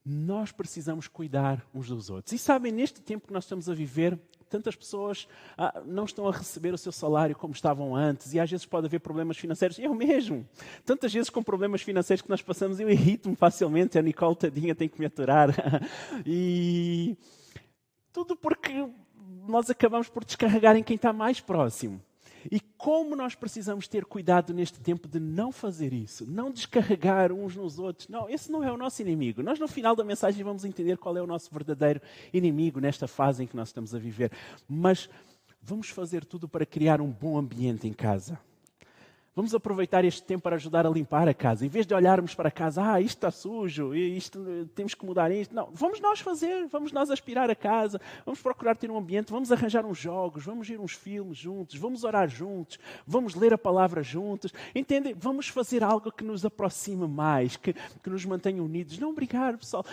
nós 0.06 0.52
precisamos 0.52 1.08
cuidar 1.08 1.64
uns 1.74 1.88
dos 1.88 2.10
outros. 2.10 2.34
E 2.34 2.38
sabem, 2.38 2.72
neste 2.72 3.02
tempo 3.02 3.28
que 3.28 3.34
nós 3.34 3.44
estamos 3.44 3.70
a 3.70 3.74
viver, 3.74 4.20
tantas 4.50 4.76
pessoas 4.76 5.28
ah, 5.58 5.82
não 5.86 6.06
estão 6.06 6.28
a 6.28 6.32
receber 6.32 6.74
o 6.74 6.78
seu 6.78 6.92
salário 6.92 7.36
como 7.36 7.54
estavam 7.54 7.96
antes, 7.96 8.34
e 8.34 8.40
às 8.40 8.50
vezes 8.50 8.66
pode 8.66 8.88
haver 8.88 9.00
problemas 9.00 9.38
financeiros. 9.38 9.78
Eu 9.78 9.94
mesmo, 9.94 10.48
tantas 10.84 11.14
vezes 11.14 11.30
com 11.30 11.44
problemas 11.44 11.82
financeiros 11.82 12.22
que 12.22 12.30
nós 12.30 12.42
passamos, 12.42 12.80
eu 12.80 12.90
irrito-me 12.90 13.36
facilmente. 13.36 13.98
A 13.98 14.02
Nicole, 14.02 14.36
tadinha, 14.36 14.74
tem 14.74 14.90
que 14.90 15.00
me 15.00 15.06
aturar. 15.06 15.50
e 16.26 17.16
tudo 18.12 18.36
porque 18.36 18.88
nós 19.48 19.70
acabamos 19.70 20.10
por 20.10 20.26
descarregar 20.26 20.76
em 20.76 20.84
quem 20.84 20.96
está 20.96 21.14
mais 21.14 21.40
próximo. 21.40 22.02
E 22.52 22.60
como 22.78 23.16
nós 23.16 23.36
precisamos 23.36 23.88
ter 23.88 24.06
cuidado 24.06 24.54
neste 24.54 24.80
tempo 24.80 25.08
de 25.08 25.20
não 25.20 25.52
fazer 25.52 25.94
isso, 25.94 26.26
não 26.30 26.52
descarregar 26.52 27.32
uns 27.32 27.56
nos 27.56 27.80
outros. 27.80 28.08
Não, 28.08 28.30
esse 28.30 28.52
não 28.52 28.64
é 28.64 28.72
o 28.72 28.78
nosso 28.78 29.02
inimigo. 29.02 29.44
Nós, 29.44 29.60
no 29.60 29.68
final 29.68 29.96
da 29.96 30.04
mensagem, 30.04 30.44
vamos 30.44 30.66
entender 30.66 30.98
qual 30.98 31.18
é 31.18 31.22
o 31.22 31.28
nosso 31.28 31.52
verdadeiro 31.52 32.02
inimigo 32.34 32.80
nesta 32.80 33.08
fase 33.08 33.44
em 33.44 33.48
que 33.48 33.56
nós 33.56 33.70
estamos 33.70 33.94
a 33.94 34.00
viver. 34.00 34.32
Mas 34.68 35.10
vamos 35.62 35.90
fazer 35.90 36.26
tudo 36.26 36.48
para 36.48 36.66
criar 36.66 37.02
um 37.02 37.12
bom 37.12 37.38
ambiente 37.38 37.88
em 37.88 37.94
casa. 37.94 38.40
Vamos 39.40 39.56
aproveitar 39.56 40.04
este 40.04 40.22
tempo 40.22 40.44
para 40.44 40.58
ajudar 40.58 40.86
a 40.86 40.90
limpar 40.90 41.30
a 41.30 41.34
casa. 41.34 41.66
Em 41.66 41.70
vez 41.70 41.88
de 41.88 41.94
olharmos 41.94 42.36
para 42.36 42.50
a 42.50 42.52
casa, 42.52 42.84
ah, 42.84 43.00
isto 43.00 43.16
está 43.16 43.32
sujo, 43.32 43.96
isto, 43.96 44.70
temos 44.76 44.94
que 44.94 45.06
mudar 45.06 45.32
isto. 45.32 45.56
Não, 45.56 45.70
vamos 45.72 46.02
nós 46.02 46.20
fazer, 46.20 46.68
vamos 46.68 46.92
nós 46.92 47.10
aspirar 47.10 47.50
a 47.50 47.56
casa, 47.56 48.02
vamos 48.26 48.42
procurar 48.42 48.76
ter 48.76 48.92
um 48.92 48.98
ambiente, 48.98 49.32
vamos 49.32 49.50
arranjar 49.50 49.86
uns 49.86 49.98
jogos, 49.98 50.44
vamos 50.44 50.68
ver 50.68 50.78
uns 50.78 50.92
filmes 50.92 51.38
juntos, 51.38 51.78
vamos 51.78 52.04
orar 52.04 52.28
juntos, 52.28 52.78
vamos 53.08 53.34
ler 53.34 53.54
a 53.54 53.58
palavra 53.58 54.04
juntos. 54.04 54.54
Entendem? 54.76 55.16
Vamos 55.18 55.48
fazer 55.48 55.86
algo 55.86 56.12
que 56.12 56.26
nos 56.26 56.44
aproxime 56.44 57.08
mais, 57.08 57.56
que, 57.56 57.72
que 57.72 58.10
nos 58.10 58.26
mantenha 58.26 58.62
unidos. 58.62 59.00
Não 59.00 59.14
brigar, 59.14 59.58
pessoal 59.58 59.86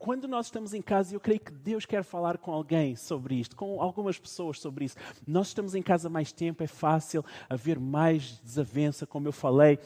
quando 0.00 0.26
nós 0.26 0.46
estamos 0.46 0.72
em 0.72 0.80
casa, 0.80 1.12
e 1.12 1.14
eu 1.14 1.20
creio 1.20 1.38
que 1.38 1.52
Deus 1.52 1.84
quer 1.84 2.02
falar 2.02 2.38
com 2.38 2.50
alguém 2.50 2.96
sobre 2.96 3.34
isto, 3.34 3.54
com 3.54 3.82
algumas 3.82 4.18
pessoas 4.18 4.58
sobre 4.58 4.86
isso. 4.86 4.96
Nós 5.26 5.48
estamos 5.48 5.74
em 5.74 5.82
casa 5.82 6.08
mais 6.08 6.32
tempo, 6.32 6.62
é 6.62 6.66
fácil 6.66 7.22
haver 7.50 7.78
mais 7.78 8.40
desavença, 8.42 9.06
como 9.06 9.28
eu 9.28 9.32
falei, 9.32 9.78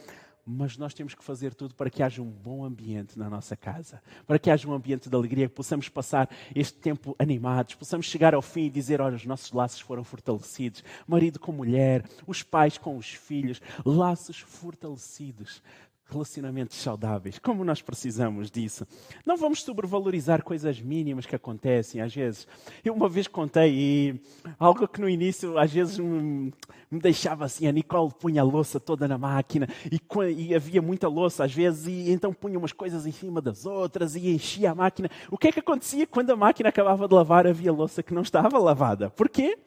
mas 0.47 0.77
nós 0.77 0.95
temos 0.95 1.15
que 1.15 1.25
fazer 1.25 1.53
tudo 1.53 1.75
para 1.75 1.91
que 1.91 2.01
haja 2.01 2.23
um 2.23 2.31
bom 2.31 2.65
ambiente 2.65 3.19
na 3.19 3.29
nossa 3.29 3.57
casa, 3.57 4.01
para 4.25 4.39
que 4.39 4.51
haja 4.51 4.69
um 4.69 4.73
ambiente 4.73 5.09
de 5.09 5.17
alegria, 5.17 5.49
que 5.49 5.55
possamos 5.55 5.89
passar 5.89 6.29
este 6.55 6.79
tempo 6.79 7.17
animados, 7.19 7.75
possamos 7.75 8.07
chegar 8.07 8.35
ao 8.35 8.43
fim 8.43 8.67
e 8.67 8.71
dizer: 8.71 9.01
olha, 9.01 9.17
os 9.17 9.27
nossos 9.27 9.51
laços 9.51 9.81
foram 9.81 10.05
fortalecidos, 10.05 10.85
marido 11.09 11.41
com 11.41 11.51
mulher, 11.51 12.05
os 12.25 12.43
pais 12.43 12.79
com 12.79 12.97
os 12.97 13.09
filhos, 13.09 13.61
laços 13.85 14.39
fortalecidos 14.39 15.61
relacionamentos 16.07 16.77
saudáveis. 16.77 17.39
Como 17.39 17.65
nós 17.65 17.81
precisamos 17.81 18.51
disso? 18.51 18.87
Não 19.25 19.37
vamos 19.37 19.63
sobrevalorizar 19.63 20.43
coisas 20.43 20.81
mínimas 20.81 21.27
que 21.27 21.35
acontecem 21.35 22.01
às 22.01 22.15
vezes. 22.15 22.47
Eu 22.85 22.95
uma 22.95 23.09
vez 23.09 23.27
contei 23.27 24.21
algo 24.59 24.87
que 24.87 25.01
no 25.01 25.09
início 25.09 25.59
às 25.59 25.73
vezes 25.73 25.99
me, 25.99 26.53
me 26.91 27.01
deixava 27.01 27.45
assim, 27.45 27.67
a 27.67 27.73
Nicole 27.73 28.13
punha 28.19 28.43
a 28.43 28.45
louça 28.45 28.79
toda 28.79 29.09
na 29.09 29.19
máquina 29.19 29.69
e, 29.91 30.01
e, 30.37 30.55
havia 30.55 30.83
muita 30.83 31.09
louça 31.09 31.45
às 31.45 31.53
vezes 31.53 31.87
e 31.87 32.11
então 32.11 32.33
punha 32.33 32.59
umas 32.59 32.73
coisas 32.73 33.07
em 33.07 33.13
cima 33.13 33.41
das 33.41 33.65
outras 33.65 34.15
e 34.15 34.31
enchia 34.31 34.73
a 34.73 34.75
máquina. 34.75 35.11
O 35.31 35.39
que 35.39 35.49
é 35.49 35.53
que 35.53 35.61
acontecia 35.61 36.07
quando 36.07 36.31
a 36.31 36.37
máquina 36.37 36.69
acabava 36.69 37.09
de 37.09 37.15
lavar 37.15 37.47
havia 37.47 37.73
louça 37.73 38.03
que 38.03 38.15
não 38.15 38.23
estava 38.23 38.59
lavada? 38.59 39.11
Porquê? 39.11 39.59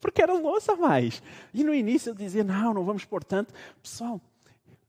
Porque 0.00 0.22
era 0.22 0.32
louça 0.32 0.76
mais. 0.76 1.22
E 1.52 1.64
no 1.64 1.74
início 1.74 2.10
eu 2.10 2.14
dizia, 2.14 2.44
não, 2.44 2.72
não 2.72 2.84
vamos 2.84 3.04
pôr 3.04 3.24
tanto. 3.24 3.52
Pessoal, 3.82 4.20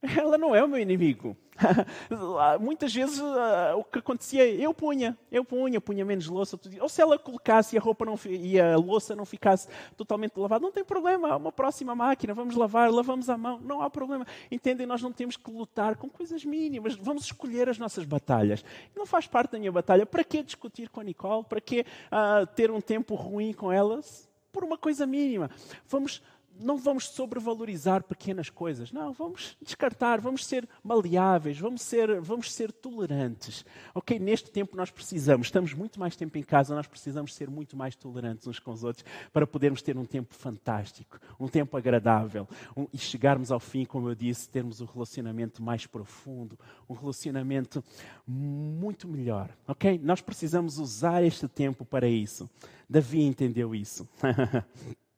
ela 0.17 0.37
não 0.37 0.55
é 0.55 0.63
o 0.63 0.67
meu 0.67 0.79
inimigo. 0.79 1.35
Muitas 2.59 2.93
vezes 2.93 3.19
uh, 3.19 3.77
o 3.77 3.83
que 3.83 3.99
acontecia, 3.99 4.47
eu 4.47 4.73
punha, 4.73 5.17
eu 5.29 5.43
punha, 5.43 5.81
punha 5.81 6.05
menos 6.05 6.27
louça. 6.27 6.57
Ou 6.79 6.87
se 6.87 7.01
ela 7.01 7.19
colocasse 7.19 7.75
e 7.75 7.79
a 7.79 7.81
roupa 7.81 8.05
não, 8.05 8.17
e 8.25 8.59
a 8.59 8.77
louça 8.77 9.13
não 9.13 9.25
ficasse 9.25 9.67
totalmente 9.97 10.37
lavada, 10.37 10.63
não 10.63 10.71
tem 10.71 10.85
problema, 10.85 11.33
há 11.33 11.37
uma 11.37 11.51
próxima 11.51 11.93
máquina, 11.93 12.33
vamos 12.33 12.55
lavar, 12.55 12.89
lavamos 12.89 13.29
a 13.29 13.37
mão, 13.37 13.59
não 13.59 13.81
há 13.81 13.89
problema. 13.89 14.25
Entendem? 14.49 14.87
Nós 14.87 15.01
não 15.01 15.11
temos 15.11 15.35
que 15.35 15.51
lutar 15.51 15.97
com 15.97 16.09
coisas 16.09 16.45
mínimas, 16.45 16.95
vamos 16.95 17.25
escolher 17.25 17.67
as 17.67 17.77
nossas 17.77 18.05
batalhas. 18.05 18.63
Não 18.95 19.05
faz 19.05 19.27
parte 19.27 19.51
da 19.51 19.59
minha 19.59 19.71
batalha. 19.71 20.05
Para 20.05 20.23
que 20.23 20.41
discutir 20.41 20.89
com 20.89 21.01
a 21.01 21.03
Nicole? 21.03 21.43
Para 21.43 21.59
que 21.59 21.81
uh, 21.81 22.47
ter 22.55 22.71
um 22.71 22.79
tempo 22.79 23.15
ruim 23.15 23.51
com 23.51 23.71
elas? 23.71 24.29
Por 24.51 24.63
uma 24.63 24.77
coisa 24.77 25.05
mínima. 25.05 25.49
Vamos 25.87 26.21
não 26.59 26.77
vamos 26.77 27.07
sobrevalorizar 27.09 28.03
pequenas 28.03 28.49
coisas. 28.49 28.91
Não, 28.91 29.13
vamos 29.13 29.57
descartar, 29.61 30.19
vamos 30.19 30.45
ser 30.45 30.67
maleáveis, 30.83 31.57
vamos 31.57 31.81
ser, 31.81 32.19
vamos 32.19 32.51
ser 32.51 32.71
tolerantes. 32.71 33.65
Ok, 33.95 34.19
neste 34.19 34.51
tempo 34.51 34.75
nós 34.75 34.91
precisamos, 34.91 35.47
estamos 35.47 35.73
muito 35.73 35.99
mais 35.99 36.15
tempo 36.15 36.37
em 36.37 36.43
casa, 36.43 36.75
nós 36.75 36.87
precisamos 36.87 37.33
ser 37.33 37.49
muito 37.49 37.77
mais 37.77 37.95
tolerantes 37.95 38.45
uns 38.47 38.59
com 38.59 38.71
os 38.71 38.83
outros 38.83 39.05
para 39.31 39.47
podermos 39.47 39.81
ter 39.81 39.97
um 39.97 40.05
tempo 40.05 40.33
fantástico, 40.33 41.19
um 41.39 41.47
tempo 41.47 41.77
agradável 41.77 42.47
um, 42.75 42.87
e 42.93 42.97
chegarmos 42.97 43.51
ao 43.51 43.59
fim, 43.59 43.85
como 43.85 44.09
eu 44.09 44.15
disse, 44.15 44.49
termos 44.49 44.81
um 44.81 44.85
relacionamento 44.85 45.63
mais 45.63 45.85
profundo, 45.85 46.59
um 46.89 46.93
relacionamento 46.93 47.83
muito 48.27 49.07
melhor. 49.07 49.49
Ok? 49.67 49.99
Nós 50.03 50.21
precisamos 50.21 50.77
usar 50.77 51.23
este 51.23 51.47
tempo 51.47 51.85
para 51.85 52.07
isso. 52.07 52.49
Davi 52.89 53.21
entendeu 53.21 53.73
isso. 53.73 54.07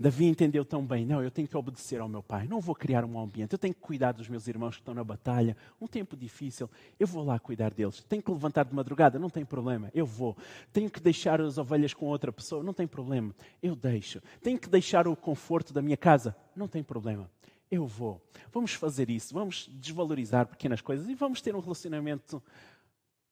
Davi 0.00 0.24
entendeu 0.24 0.64
tão 0.64 0.82
bem: 0.82 1.04
não, 1.04 1.22
eu 1.22 1.30
tenho 1.30 1.46
que 1.46 1.54
obedecer 1.54 2.00
ao 2.00 2.08
meu 2.08 2.22
pai, 2.22 2.48
não 2.48 2.58
vou 2.58 2.74
criar 2.74 3.04
um 3.04 3.20
ambiente, 3.20 3.52
eu 3.52 3.58
tenho 3.58 3.74
que 3.74 3.80
cuidar 3.80 4.12
dos 4.12 4.30
meus 4.30 4.48
irmãos 4.48 4.76
que 4.76 4.80
estão 4.80 4.94
na 4.94 5.04
batalha, 5.04 5.54
um 5.78 5.86
tempo 5.86 6.16
difícil, 6.16 6.70
eu 6.98 7.06
vou 7.06 7.22
lá 7.22 7.38
cuidar 7.38 7.74
deles. 7.74 8.02
Tenho 8.08 8.22
que 8.22 8.30
levantar 8.30 8.64
de 8.64 8.74
madrugada, 8.74 9.18
não 9.18 9.28
tem 9.28 9.44
problema, 9.44 9.90
eu 9.94 10.06
vou. 10.06 10.34
Tenho 10.72 10.88
que 10.88 11.00
deixar 11.00 11.38
as 11.42 11.58
ovelhas 11.58 11.92
com 11.92 12.06
outra 12.06 12.32
pessoa, 12.32 12.64
não 12.64 12.72
tem 12.72 12.86
problema, 12.86 13.34
eu 13.62 13.76
deixo. 13.76 14.22
Tenho 14.42 14.58
que 14.58 14.70
deixar 14.70 15.06
o 15.06 15.14
conforto 15.14 15.74
da 15.74 15.82
minha 15.82 15.98
casa, 15.98 16.34
não 16.56 16.66
tem 16.66 16.82
problema. 16.82 17.30
Eu 17.70 17.86
vou. 17.86 18.20
Vamos 18.50 18.72
fazer 18.72 19.10
isso, 19.10 19.34
vamos 19.34 19.68
desvalorizar 19.70 20.46
pequenas 20.46 20.80
coisas 20.80 21.10
e 21.10 21.14
vamos 21.14 21.42
ter 21.42 21.54
um 21.54 21.60
relacionamento 21.60 22.42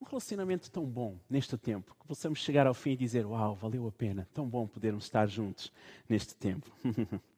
um 0.00 0.04
relacionamento 0.04 0.70
tão 0.70 0.84
bom 0.84 1.18
neste 1.28 1.56
tempo, 1.56 1.94
que 1.98 2.06
possamos 2.06 2.38
chegar 2.38 2.66
ao 2.66 2.74
fim 2.74 2.92
e 2.92 2.96
dizer: 2.96 3.26
Uau, 3.26 3.54
valeu 3.54 3.86
a 3.86 3.92
pena, 3.92 4.28
tão 4.32 4.48
bom 4.48 4.66
podermos 4.66 5.04
estar 5.04 5.26
juntos 5.28 5.72
neste 6.08 6.34
tempo. 6.34 6.70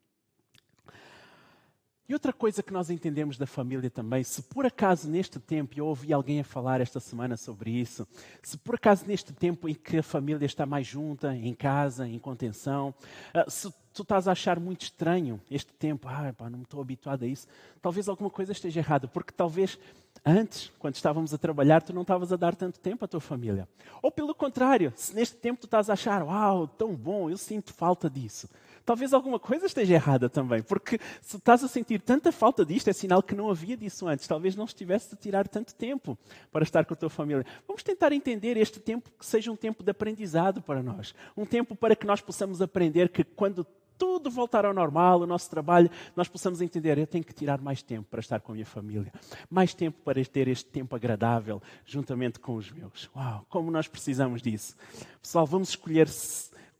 e 2.10 2.12
outra 2.12 2.32
coisa 2.32 2.60
que 2.60 2.72
nós 2.72 2.90
entendemos 2.90 3.38
da 3.38 3.46
família 3.46 3.88
também, 3.88 4.24
se 4.24 4.42
por 4.42 4.66
acaso 4.66 5.08
neste 5.08 5.38
tempo, 5.38 5.78
eu 5.78 5.86
ouvi 5.86 6.12
alguém 6.12 6.40
a 6.40 6.44
falar 6.44 6.80
esta 6.80 6.98
semana 6.98 7.36
sobre 7.36 7.70
isso, 7.70 8.04
se 8.42 8.58
por 8.58 8.74
acaso 8.74 9.04
neste 9.06 9.32
tempo 9.32 9.68
em 9.68 9.74
que 9.76 9.98
a 9.98 10.02
família 10.02 10.44
está 10.44 10.66
mais 10.66 10.88
junta, 10.88 11.36
em 11.36 11.54
casa, 11.54 12.08
em 12.08 12.18
contenção, 12.18 12.92
ah, 13.32 13.48
se 13.48 13.72
tu 13.94 14.02
estás 14.02 14.26
a 14.26 14.32
achar 14.32 14.58
muito 14.58 14.82
estranho 14.82 15.40
este 15.48 15.72
tempo, 15.72 16.08
ah, 16.08 16.34
pá, 16.36 16.50
não 16.50 16.62
estou 16.62 16.80
habituado 16.80 17.22
a 17.22 17.28
isso, 17.28 17.46
talvez 17.80 18.08
alguma 18.08 18.28
coisa 18.28 18.50
esteja 18.50 18.80
errada, 18.80 19.06
porque 19.06 19.32
talvez 19.32 19.78
antes, 20.26 20.72
quando 20.80 20.96
estávamos 20.96 21.32
a 21.32 21.38
trabalhar, 21.38 21.80
tu 21.80 21.92
não 21.92 22.02
estavas 22.02 22.32
a 22.32 22.36
dar 22.36 22.56
tanto 22.56 22.80
tempo 22.80 23.04
à 23.04 23.08
tua 23.08 23.20
família. 23.20 23.68
Ou 24.02 24.10
pelo 24.10 24.34
contrário, 24.34 24.92
se 24.96 25.14
neste 25.14 25.36
tempo 25.36 25.60
tu 25.60 25.66
estás 25.66 25.88
a 25.88 25.92
achar, 25.92 26.24
uau, 26.24 26.66
tão 26.66 26.92
bom, 26.92 27.30
eu 27.30 27.38
sinto 27.38 27.72
falta 27.72 28.10
disso. 28.10 28.48
Talvez 28.84 29.12
alguma 29.12 29.38
coisa 29.38 29.66
esteja 29.66 29.94
errada 29.94 30.28
também, 30.28 30.62
porque 30.62 30.98
se 31.20 31.36
estás 31.36 31.62
a 31.62 31.68
sentir 31.68 32.00
tanta 32.00 32.32
falta 32.32 32.64
disto, 32.64 32.88
é 32.88 32.92
sinal 32.92 33.22
que 33.22 33.34
não 33.34 33.50
havia 33.50 33.76
disso 33.76 34.06
antes. 34.06 34.26
Talvez 34.26 34.56
não 34.56 34.64
estivesse 34.64 35.14
a 35.14 35.16
tirar 35.16 35.48
tanto 35.48 35.74
tempo 35.74 36.18
para 36.50 36.62
estar 36.62 36.84
com 36.84 36.94
a 36.94 36.96
tua 36.96 37.10
família. 37.10 37.44
Vamos 37.66 37.82
tentar 37.82 38.12
entender 38.12 38.56
este 38.56 38.80
tempo 38.80 39.10
que 39.18 39.26
seja 39.26 39.50
um 39.50 39.56
tempo 39.56 39.82
de 39.82 39.90
aprendizado 39.90 40.62
para 40.62 40.82
nós. 40.82 41.14
Um 41.36 41.44
tempo 41.46 41.74
para 41.76 41.94
que 41.96 42.06
nós 42.06 42.20
possamos 42.20 42.60
aprender 42.62 43.08
que 43.08 43.24
quando 43.24 43.66
tudo 44.00 44.30
voltar 44.30 44.64
ao 44.64 44.72
normal, 44.72 45.20
o 45.20 45.26
nosso 45.26 45.50
trabalho, 45.50 45.90
nós 46.16 46.26
possamos 46.26 46.62
entender, 46.62 46.96
eu 46.96 47.06
tenho 47.06 47.22
que 47.22 47.34
tirar 47.34 47.60
mais 47.60 47.82
tempo 47.82 48.08
para 48.10 48.20
estar 48.20 48.40
com 48.40 48.52
a 48.52 48.54
minha 48.54 48.64
família, 48.64 49.12
mais 49.50 49.74
tempo 49.74 49.98
para 50.02 50.24
ter 50.24 50.48
este 50.48 50.64
tempo 50.70 50.96
agradável 50.96 51.60
juntamente 51.84 52.40
com 52.40 52.54
os 52.54 52.72
meus. 52.72 53.10
Uau, 53.14 53.44
como 53.50 53.70
nós 53.70 53.86
precisamos 53.86 54.40
disso. 54.40 54.74
Pessoal, 55.20 55.44
vamos 55.44 55.68
escolher 55.68 56.08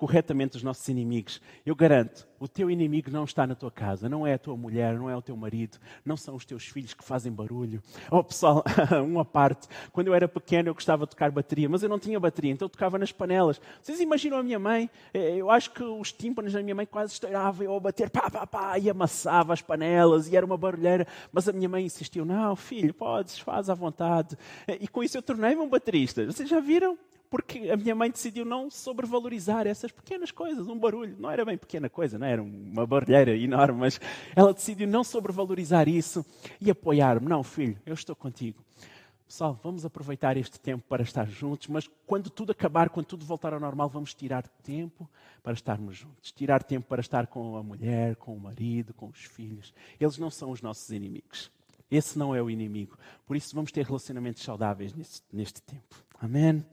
corretamente 0.01 0.57
os 0.57 0.63
nossos 0.63 0.89
inimigos. 0.89 1.43
Eu 1.65 1.77
garanto, 1.77 2.27
o 2.39 2.49
teu 2.49 2.71
inimigo 2.71 3.11
não 3.11 3.25
está 3.25 3.47
na 3.47 3.55
tua 3.55 3.71
casa, 3.71 4.09
não 4.09 4.27
é 4.27 4.33
a 4.33 4.39
tua 4.39 4.57
mulher, 4.57 4.99
não 4.99 5.11
é 5.11 5.15
o 5.15 5.21
teu 5.21 5.37
marido, 5.37 5.77
não 6.03 6.17
são 6.17 6.35
os 6.37 6.47
teus 6.47 6.65
filhos 6.65 6.95
que 6.95 7.05
fazem 7.05 7.31
barulho. 7.31 7.83
Oh, 8.11 8.25
pessoal, 8.25 8.65
uma 9.07 9.27
parte. 9.27 9.69
Quando 9.93 10.07
eu 10.07 10.15
era 10.15 10.27
pequeno, 10.27 10.71
eu 10.71 10.75
gostava 10.75 11.05
de 11.05 11.11
tocar 11.11 11.31
bateria, 11.31 11.69
mas 11.69 11.83
eu 11.83 11.89
não 11.91 11.99
tinha 11.99 12.19
bateria, 12.19 12.51
então 12.51 12.65
eu 12.65 12.71
tocava 12.71 12.99
nas 12.99 13.13
panelas. 13.13 13.61
Vocês 13.83 14.01
imaginam 14.01 14.39
a 14.39 14.43
minha 14.43 14.59
mãe? 14.59 14.89
Eh, 15.13 15.37
eu 15.37 15.51
acho 15.51 15.71
que 15.71 15.83
os 15.83 16.11
tímpanos 16.11 16.55
da 16.55 16.63
minha 16.63 16.75
mãe 16.75 16.87
quase 16.87 17.13
estouravam 17.13 17.67
eu 17.67 17.77
a 17.77 17.81
bater, 17.81 18.09
pá, 18.09 18.31
pá, 18.31 18.47
pá, 18.47 18.79
e 18.79 18.89
amassava 18.89 19.53
as 19.53 19.61
panelas, 19.61 20.33
e 20.33 20.35
era 20.35 20.47
uma 20.47 20.57
barulheira. 20.57 21.07
Mas 21.31 21.47
a 21.47 21.53
minha 21.53 21.69
mãe 21.69 21.85
insistiu: 21.85 22.25
não, 22.25 22.57
filho, 22.57 22.95
podes, 22.95 23.39
faz 23.39 23.69
à 23.69 23.75
vontade. 23.75 24.35
Eh, 24.67 24.79
e 24.81 24.89
com 24.89 25.05
isso 25.05 25.19
eu 25.19 25.23
tornei-me 25.23 25.61
um 25.61 25.69
baterista. 25.69 26.25
Vocês 26.25 26.49
já 26.49 26.59
viram? 26.59 26.97
Porque 27.31 27.71
a 27.71 27.77
minha 27.77 27.95
mãe 27.95 28.11
decidiu 28.11 28.45
não 28.45 28.69
sobrevalorizar 28.69 29.65
essas 29.65 29.93
pequenas 29.93 30.33
coisas, 30.33 30.67
um 30.67 30.77
barulho. 30.77 31.17
Não 31.17 31.31
era 31.31 31.45
bem 31.45 31.57
pequena 31.57 31.89
coisa, 31.89 32.19
não 32.19 32.27
era 32.27 32.43
uma 32.43 32.85
barulheira 32.85 33.37
enorme, 33.37 33.79
mas 33.79 34.01
ela 34.35 34.53
decidiu 34.53 34.89
não 34.89 35.05
sobrevalorizar 35.05 35.89
isso 35.89 36.27
e 36.61 36.71
apoiar-me. 36.71 37.29
Não, 37.29 37.45
filho, 37.45 37.79
eu 37.87 37.95
estou 37.95 38.17
contigo. 38.17 38.63
Pessoal, 39.29 39.57
vamos 39.63 39.85
aproveitar 39.85 40.37
este 40.37 40.59
tempo 40.59 40.85
para 40.89 41.05
estar 41.05 41.29
juntos, 41.29 41.69
mas 41.69 41.89
quando 42.05 42.29
tudo 42.29 42.51
acabar, 42.51 42.91
quando 42.91 43.07
tudo 43.07 43.25
voltar 43.25 43.55
ao 43.55 43.61
normal, 43.61 43.89
vamos 43.89 44.13
tirar 44.13 44.49
tempo 44.65 45.09
para 45.41 45.53
estarmos 45.53 45.97
juntos. 45.97 46.33
Tirar 46.33 46.65
tempo 46.65 46.89
para 46.89 47.01
estar 47.01 47.29
com 47.29 47.57
a 47.57 47.63
mulher, 47.63 48.17
com 48.17 48.35
o 48.35 48.41
marido, 48.41 48.93
com 48.93 49.07
os 49.07 49.21
filhos. 49.21 49.73
Eles 50.01 50.19
não 50.19 50.31
são 50.31 50.51
os 50.51 50.61
nossos 50.61 50.91
inimigos. 50.91 51.49
Esse 51.89 52.19
não 52.19 52.35
é 52.35 52.43
o 52.43 52.51
inimigo. 52.51 52.99
Por 53.25 53.37
isso, 53.37 53.55
vamos 53.55 53.71
ter 53.71 53.87
relacionamentos 53.87 54.43
saudáveis 54.43 54.93
neste, 54.93 55.23
neste 55.33 55.63
tempo. 55.63 55.95
Amém? 56.21 56.65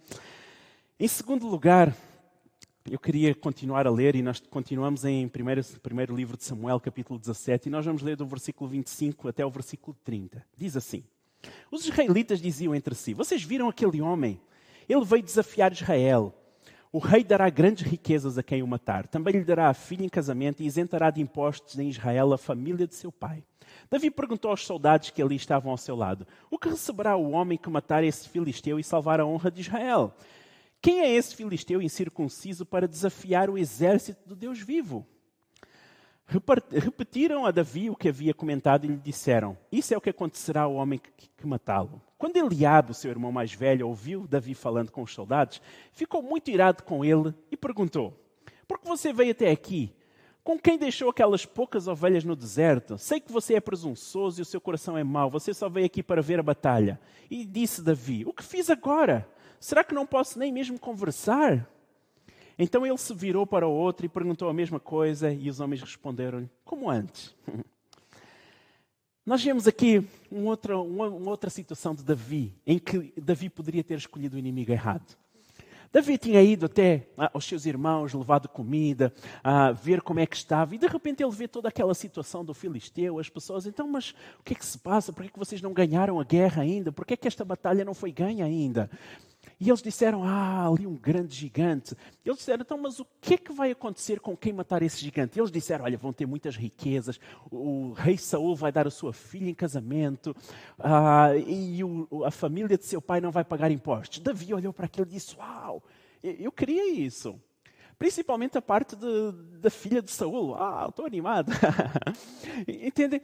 Em 0.99 1.07
segundo 1.07 1.45
lugar, 1.45 1.95
eu 2.89 2.97
queria 2.97 3.35
continuar 3.35 3.85
a 3.85 3.91
ler 3.91 4.15
e 4.15 4.23
nós 4.23 4.39
continuamos 4.39 5.05
em 5.05 5.27
primeiro, 5.27 5.63
primeiro 5.79 6.15
livro 6.15 6.35
de 6.35 6.43
Samuel, 6.43 6.79
capítulo 6.79 7.19
17, 7.19 7.67
e 7.67 7.69
nós 7.69 7.85
vamos 7.85 8.01
ler 8.01 8.15
do 8.15 8.25
versículo 8.25 8.67
25 8.67 9.27
até 9.27 9.45
o 9.45 9.51
versículo 9.51 9.95
30. 10.03 10.43
Diz 10.57 10.75
assim: 10.75 11.03
Os 11.69 11.85
israelitas 11.85 12.41
diziam 12.41 12.73
entre 12.73 12.95
si: 12.95 13.13
Vocês 13.13 13.43
viram 13.43 13.69
aquele 13.69 14.01
homem? 14.01 14.41
Ele 14.89 15.05
veio 15.05 15.21
desafiar 15.21 15.71
Israel. 15.71 16.33
O 16.91 16.97
rei 16.97 17.23
dará 17.23 17.47
grandes 17.47 17.85
riquezas 17.85 18.35
a 18.39 18.41
quem 18.41 18.63
o 18.63 18.67
matar. 18.67 19.05
Também 19.05 19.35
lhe 19.35 19.45
dará 19.45 19.69
a 19.69 19.75
filha 19.75 20.03
em 20.03 20.09
casamento 20.09 20.63
e 20.63 20.65
isentará 20.65 21.11
de 21.11 21.21
impostos 21.21 21.77
em 21.77 21.89
Israel 21.89 22.33
a 22.33 22.39
família 22.39 22.87
de 22.87 22.95
seu 22.95 23.11
pai. 23.11 23.43
Davi 23.87 24.09
perguntou 24.09 24.49
aos 24.49 24.65
soldados 24.65 25.11
que 25.11 25.21
ali 25.21 25.35
estavam 25.35 25.69
ao 25.69 25.77
seu 25.77 25.95
lado: 25.95 26.25
O 26.49 26.57
que 26.57 26.69
receberá 26.69 27.15
o 27.15 27.29
homem 27.33 27.55
que 27.55 27.69
matar 27.69 28.03
esse 28.03 28.27
filisteu 28.27 28.79
e 28.79 28.83
salvar 28.83 29.19
a 29.19 29.27
honra 29.27 29.51
de 29.51 29.61
Israel? 29.61 30.11
Quem 30.81 31.01
é 31.01 31.12
esse 31.12 31.36
filisteu 31.36 31.81
incircunciso 31.81 32.65
para 32.65 32.88
desafiar 32.88 33.50
o 33.50 33.57
exército 33.57 34.27
do 34.27 34.36
Deus 34.36 34.60
vivo? 34.60 35.05
Repetiram 36.72 37.46
a 37.46 37.51
Davi 37.51 37.89
o 37.89 37.96
que 37.96 38.10
havia 38.10 38.34
comentado 38.34 38.84
e 38.84 38.89
lhe 38.89 38.98
disseram: 38.98 39.57
Isso 39.72 39.93
é 39.93 39.98
o 39.98 40.01
que 40.01 40.10
acontecerá 40.10 40.63
ao 40.63 40.74
homem 40.74 41.00
que, 41.00 41.29
que 41.38 41.48
matá-lo. 41.48 42.01
Quando 42.17 42.36
Eliabe, 42.36 42.93
seu 42.93 43.10
irmão 43.10 43.31
mais 43.31 43.53
velho, 43.53 43.88
ouviu 43.88 44.27
Davi 44.27 44.53
falando 44.53 44.91
com 44.91 45.01
os 45.01 45.13
soldados, 45.13 45.62
ficou 45.93 46.22
muito 46.22 46.51
irado 46.51 46.84
com 46.84 47.05
ele 47.05 47.34
e 47.50 47.55
perguntou: 47.55 48.13
Por 48.67 48.77
que 48.79 48.88
você 48.88 49.13
veio 49.13 49.31
até 49.31 49.50
aqui? 49.50 49.96
Com 50.43 50.60
quem 50.60 50.77
deixou 50.77 51.10
aquelas 51.10 51.46
poucas 51.46 51.88
ovelhas 51.88 52.24
no 52.25 52.36
deserto? 52.36 52.98
Sei 52.98 53.22
que 53.22 53.31
você 53.31 53.55
é 53.55 53.62
presunçoso 53.62 54.39
e 54.39 54.43
o 54.43 54.46
seu 54.46 54.60
coração 54.60 54.98
é 54.98 55.03
mau. 55.03 55.29
Você 55.29 55.53
só 55.53 55.69
veio 55.69 55.86
aqui 55.86 56.01
para 56.03 56.22
ver 56.22 56.39
a 56.39 56.43
batalha. 56.43 57.00
E 57.31 57.46
disse 57.46 57.81
Davi: 57.81 58.25
O 58.25 58.34
que 58.34 58.43
fiz 58.43 58.69
agora? 58.69 59.25
Será 59.59 59.83
que 59.83 59.93
não 59.93 60.05
posso 60.05 60.37
nem 60.37 60.51
mesmo 60.51 60.79
conversar? 60.79 61.67
Então 62.57 62.85
ele 62.85 62.97
se 62.97 63.13
virou 63.13 63.45
para 63.45 63.67
o 63.67 63.71
outro 63.71 64.05
e 64.05 64.09
perguntou 64.09 64.49
a 64.49 64.53
mesma 64.53 64.79
coisa, 64.79 65.31
e 65.31 65.49
os 65.49 65.59
homens 65.59 65.81
responderam-lhe, 65.81 66.49
como 66.65 66.89
antes. 66.89 67.35
Nós 69.25 69.43
vemos 69.43 69.67
aqui 69.67 70.07
uma 70.31 70.51
outra, 70.51 70.77
uma, 70.79 71.07
uma 71.09 71.31
outra 71.31 71.49
situação 71.49 71.93
de 71.93 72.01
Davi, 72.03 72.55
em 72.65 72.79
que 72.79 73.13
Davi 73.21 73.49
poderia 73.49 73.83
ter 73.83 73.97
escolhido 73.97 74.37
o 74.37 74.39
inimigo 74.39 74.71
errado. 74.71 75.17
Davi 75.91 76.17
tinha 76.17 76.41
ido 76.41 76.65
até 76.65 77.07
ah, 77.17 77.31
aos 77.33 77.45
seus 77.45 77.65
irmãos, 77.65 78.13
levado 78.13 78.47
comida, 78.47 79.13
a 79.43 79.71
ver 79.71 80.01
como 80.01 80.19
é 80.19 80.25
que 80.25 80.35
estava, 80.35 80.75
e 80.75 80.77
de 80.77 80.87
repente 80.87 81.23
ele 81.23 81.31
vê 81.31 81.47
toda 81.47 81.69
aquela 81.69 81.93
situação 81.93 82.43
do 82.43 82.53
filisteu, 82.53 83.19
as 83.19 83.29
pessoas, 83.29 83.65
então, 83.65 83.87
mas 83.87 84.13
o 84.39 84.43
que 84.43 84.53
é 84.53 84.55
que 84.55 84.65
se 84.65 84.77
passa? 84.77 85.13
Por 85.13 85.23
que, 85.23 85.29
é 85.29 85.31
que 85.31 85.39
vocês 85.39 85.61
não 85.61 85.73
ganharam 85.73 86.19
a 86.19 86.23
guerra 86.23 86.61
ainda? 86.61 86.91
Por 86.91 87.05
que 87.05 87.13
é 87.13 87.17
que 87.17 87.27
esta 87.27 87.45
batalha 87.45 87.85
não 87.85 87.93
foi 87.93 88.11
ganha 88.11 88.45
ainda? 88.45 88.89
E 89.59 89.69
eles 89.69 89.81
disseram: 89.81 90.23
Ah, 90.23 90.67
ali 90.67 90.85
um 90.85 90.95
grande 90.95 91.35
gigante. 91.35 91.95
Eles 92.23 92.37
disseram: 92.37 92.61
Então, 92.61 92.77
mas 92.77 92.99
o 92.99 93.07
que 93.19 93.33
é 93.33 93.37
que 93.37 93.51
vai 93.51 93.71
acontecer 93.71 94.19
com 94.19 94.37
quem 94.37 94.53
matar 94.53 94.83
esse 94.83 94.99
gigante? 94.99 95.39
Eles 95.39 95.51
disseram: 95.51 95.85
Olha, 95.85 95.97
vão 95.97 96.13
ter 96.13 96.27
muitas 96.27 96.55
riquezas. 96.55 97.19
O 97.51 97.93
rei 97.93 98.17
Saul 98.17 98.55
vai 98.55 98.71
dar 98.71 98.85
a 98.85 98.91
sua 98.91 99.13
filha 99.13 99.49
em 99.49 99.55
casamento. 99.55 100.35
Ah, 100.77 101.35
e 101.35 101.83
o, 101.83 102.23
a 102.23 102.29
família 102.29 102.77
de 102.77 102.85
seu 102.85 103.01
pai 103.01 103.19
não 103.19 103.31
vai 103.31 103.43
pagar 103.43 103.71
impostos. 103.71 104.19
Davi 104.19 104.53
olhou 104.53 104.71
para 104.71 104.85
aquilo 104.85 105.07
e 105.07 105.11
disse: 105.11 105.35
Uau, 105.37 105.83
eu 106.21 106.51
queria 106.51 106.93
isso. 106.93 107.39
Principalmente 107.97 108.55
a 108.59 108.61
parte 108.61 108.95
de, 108.95 109.31
da 109.59 109.71
filha 109.71 110.03
de 110.03 110.11
Saul. 110.11 110.53
Ah, 110.55 110.85
estou 110.87 111.03
animado. 111.05 111.51
Entendem? 112.67 113.21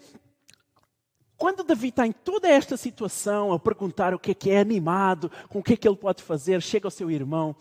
Quando 1.37 1.63
Davi 1.63 1.89
está 1.89 2.05
em 2.05 2.11
toda 2.11 2.47
esta 2.47 2.77
situação, 2.77 3.51
a 3.51 3.59
perguntar 3.59 4.13
o 4.13 4.19
que 4.19 4.31
é 4.31 4.33
que 4.33 4.49
é 4.49 4.59
animado, 4.59 5.31
com 5.49 5.59
o 5.59 5.63
que 5.63 5.73
é 5.73 5.77
que 5.77 5.87
ele 5.87 5.97
pode 5.97 6.23
fazer, 6.23 6.61
chega 6.61 6.87
ao 6.87 6.91
seu 6.91 7.09
irmão 7.11 7.55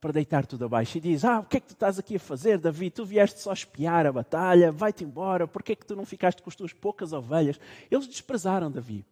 para 0.00 0.12
deitar 0.12 0.44
tudo 0.44 0.64
abaixo 0.64 0.98
e 0.98 1.00
diz: 1.00 1.24
Ah, 1.24 1.38
o 1.38 1.44
que 1.44 1.58
é 1.58 1.60
que 1.60 1.68
tu 1.68 1.74
estás 1.74 1.96
aqui 1.98 2.16
a 2.16 2.20
fazer, 2.20 2.58
Davi? 2.58 2.90
Tu 2.90 3.04
vieste 3.04 3.40
só 3.40 3.52
espiar 3.52 4.04
a 4.04 4.12
batalha, 4.12 4.72
vai-te 4.72 5.04
embora, 5.04 5.46
por 5.46 5.62
que 5.62 5.72
é 5.72 5.76
que 5.76 5.86
tu 5.86 5.94
não 5.94 6.04
ficaste 6.04 6.42
com 6.42 6.50
as 6.50 6.56
tuas 6.56 6.72
poucas 6.72 7.12
ovelhas? 7.12 7.60
Eles 7.88 8.08
desprezaram 8.08 8.70
Davi. 8.70 9.04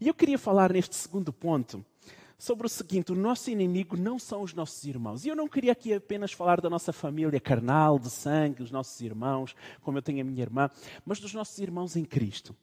E 0.00 0.08
eu 0.08 0.14
queria 0.14 0.38
falar 0.38 0.72
neste 0.72 0.96
segundo 0.96 1.32
ponto 1.34 1.84
sobre 2.38 2.66
o 2.66 2.70
seguinte: 2.70 3.12
o 3.12 3.14
nosso 3.14 3.50
inimigo 3.50 3.94
não 3.94 4.18
são 4.18 4.40
os 4.42 4.54
nossos 4.54 4.82
irmãos. 4.84 5.26
E 5.26 5.28
eu 5.28 5.36
não 5.36 5.48
queria 5.48 5.72
aqui 5.72 5.92
apenas 5.92 6.32
falar 6.32 6.62
da 6.62 6.70
nossa 6.70 6.94
família 6.94 7.38
carnal, 7.38 7.98
de 7.98 8.08
sangue, 8.08 8.62
os 8.62 8.70
nossos 8.70 8.98
irmãos, 9.02 9.54
como 9.82 9.98
eu 9.98 10.02
tenho 10.02 10.22
a 10.22 10.24
minha 10.24 10.40
irmã, 10.40 10.70
mas 11.04 11.20
dos 11.20 11.34
nossos 11.34 11.58
irmãos 11.58 11.94
em 11.96 12.04
Cristo. 12.04 12.56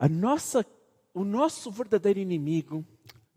A 0.00 0.08
nossa, 0.08 0.64
o 1.12 1.24
nosso 1.24 1.70
verdadeiro 1.70 2.18
inimigo 2.18 2.82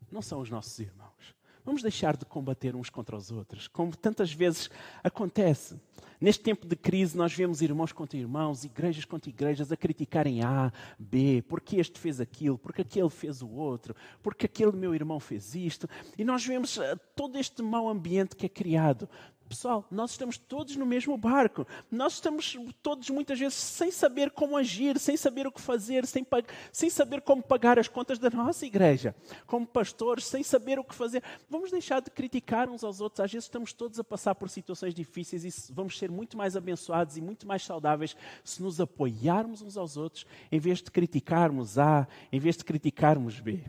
não 0.10 0.22
são 0.22 0.40
os 0.40 0.50
nossos 0.50 0.80
irmãos. 0.80 1.36
Vamos 1.66 1.82
deixar 1.82 2.16
de 2.16 2.24
combater 2.26 2.74
uns 2.74 2.90
contra 2.90 3.18
os 3.18 3.32
outros, 3.32 3.68
como 3.68 3.96
tantas 3.98 4.32
vezes 4.34 4.70
acontece. 5.04 5.78
Neste 6.22 6.42
tempo 6.42 6.66
de 6.66 6.76
crise, 6.78 7.18
nós 7.18 7.34
vemos 7.34 7.62
irmãos 7.62 7.92
contra 7.92 8.18
irmãos, 8.18 8.64
igrejas 8.64 9.04
contra 9.04 9.30
igrejas 9.30 9.74
a 9.74 9.78
criticarem 9.78 10.42
A, 10.42 10.72
B, 10.98 11.44
porque 11.50 11.76
este 11.76 12.00
fez 12.00 12.22
aquilo, 12.22 12.58
porque 12.58 12.82
aquele 12.82 13.10
fez 13.10 13.42
o 13.42 13.50
outro, 13.50 13.94
porque 14.22 14.46
aquele 14.46 14.72
meu 14.72 14.96
irmão 14.96 15.20
fez 15.20 15.54
isto. 15.54 15.86
E 16.18 16.24
nós 16.24 16.46
vemos 16.46 16.78
eh, 16.78 16.96
todo 17.14 17.38
este 17.38 17.62
mau 17.62 17.90
ambiente 17.90 18.38
que 18.38 18.46
é 18.46 18.50
criado. 18.50 19.10
Pessoal, 19.48 19.86
nós 19.92 20.12
estamos 20.12 20.38
todos 20.38 20.76
no 20.76 20.86
mesmo 20.86 21.18
barco. 21.18 21.68
Nós 21.92 22.14
estamos 22.14 22.58
todos 22.82 23.10
muitas 23.10 23.38
vezes 23.38 23.56
sem 23.56 23.92
saber 23.92 24.32
como 24.32 24.58
agir, 24.58 24.98
sem 25.00 25.16
saber 25.16 25.46
o 25.46 25.52
que 25.52 25.62
fazer, 25.62 26.06
sem, 26.08 26.26
sem 26.72 26.90
saber 26.90 27.22
como 27.22 27.44
pagar 27.44 27.78
as 27.78 27.88
contas 27.88 28.18
da 28.18 28.30
nossa 28.30 28.66
igreja. 28.66 29.16
Como 29.46 29.66
pastores, 29.68 30.26
sem 30.26 30.42
saber 30.42 30.80
o 30.80 30.84
que 30.84 30.96
fazer. 30.96 31.22
Vamos 31.50 31.70
deixar 31.70 32.02
de 32.02 32.10
criticar 32.10 32.70
uns 32.70 32.84
aos 32.84 33.00
outros. 33.00 33.20
Às 33.20 33.32
vezes 33.32 33.46
estamos 33.46 33.74
todos 33.74 34.00
a 34.00 34.04
passar 34.04 34.34
por 34.34 34.50
situações 34.50 34.94
difíceis 34.94 35.46
e 35.46 35.74
vamos 35.74 35.98
ser 35.98 36.10
muito 36.10 36.38
mais 36.38 36.56
abençoados 36.56 37.18
e 37.18 37.22
muito 37.22 37.48
mais 37.48 37.64
saudáveis 37.64 38.16
se 38.44 38.64
nos 38.64 38.82
apoiarmos 38.82 39.62
uns 39.62 39.78
aos 39.78 39.98
outros, 39.98 40.26
em 40.52 40.60
vez 40.60 40.82
de 40.82 40.90
criticarmos 40.90 41.78
A, 41.78 42.08
em 42.32 42.40
vez 42.40 42.58
de 42.58 42.64
criticarmos 42.64 43.40
B. 43.40 43.64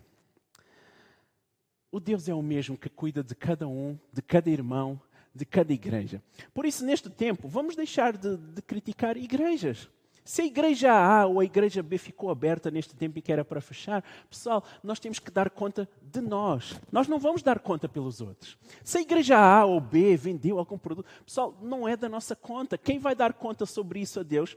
O 1.95 2.01
Deus 2.01 2.29
é 2.29 2.35
o 2.35 2.43
mesmo 2.43 2.77
que 2.77 2.89
cuida 2.89 3.23
de 3.23 3.37
cada 3.37 3.69
um, 3.69 3.97
de 4.13 4.21
cada 4.21 4.51
irmão, 4.51 5.01
de 5.35 5.45
cada 5.45 5.73
igreja. 5.73 6.23
Por 6.53 6.65
isso, 6.65 6.85
neste 6.85 7.11
tempo, 7.11 7.49
vamos 7.49 7.75
deixar 7.75 8.17
de, 8.17 8.37
de 8.37 8.63
criticar 8.63 9.17
igrejas. 9.17 9.89
Se 10.25 10.41
a 10.41 10.47
igreja 10.47 10.91
A 10.91 11.27
ou 11.27 11.39
a 11.39 11.45
igreja 11.45 11.83
B 11.83 11.99
ficou 11.99 12.31
aberta 12.31 12.71
neste 12.71 12.95
tempo 12.95 13.19
e 13.19 13.23
que 13.23 13.31
era 13.31 13.45
para 13.45 13.61
fechar, 13.61 14.03
pessoal, 14.31 14.65
nós 14.83 14.99
temos 14.99 15.19
que 15.19 15.31
dar 15.31 15.51
conta 15.51 15.87
de 16.01 16.23
nós. 16.23 16.81
Nós 16.91 17.07
não 17.07 17.19
vamos 17.19 17.43
dar 17.43 17.59
conta 17.59 17.87
pelos 17.91 18.23
outros. 18.23 18.57
Se 18.83 18.97
a 18.97 19.01
igreja 19.03 19.37
A 19.39 19.67
ou 19.67 19.79
B 19.81 20.17
vendeu 20.17 20.59
algum 20.59 20.79
produto, 20.79 21.07
pessoal, 21.27 21.55
não 21.61 21.87
é 21.87 21.95
da 21.95 22.09
nossa 22.09 22.35
conta. 22.35 22.79
Quem 22.79 22.99
vai 22.99 23.15
dar 23.15 23.35
conta 23.35 23.67
sobre 23.67 24.01
isso 24.01 24.19
a 24.19 24.23
Deus 24.23 24.57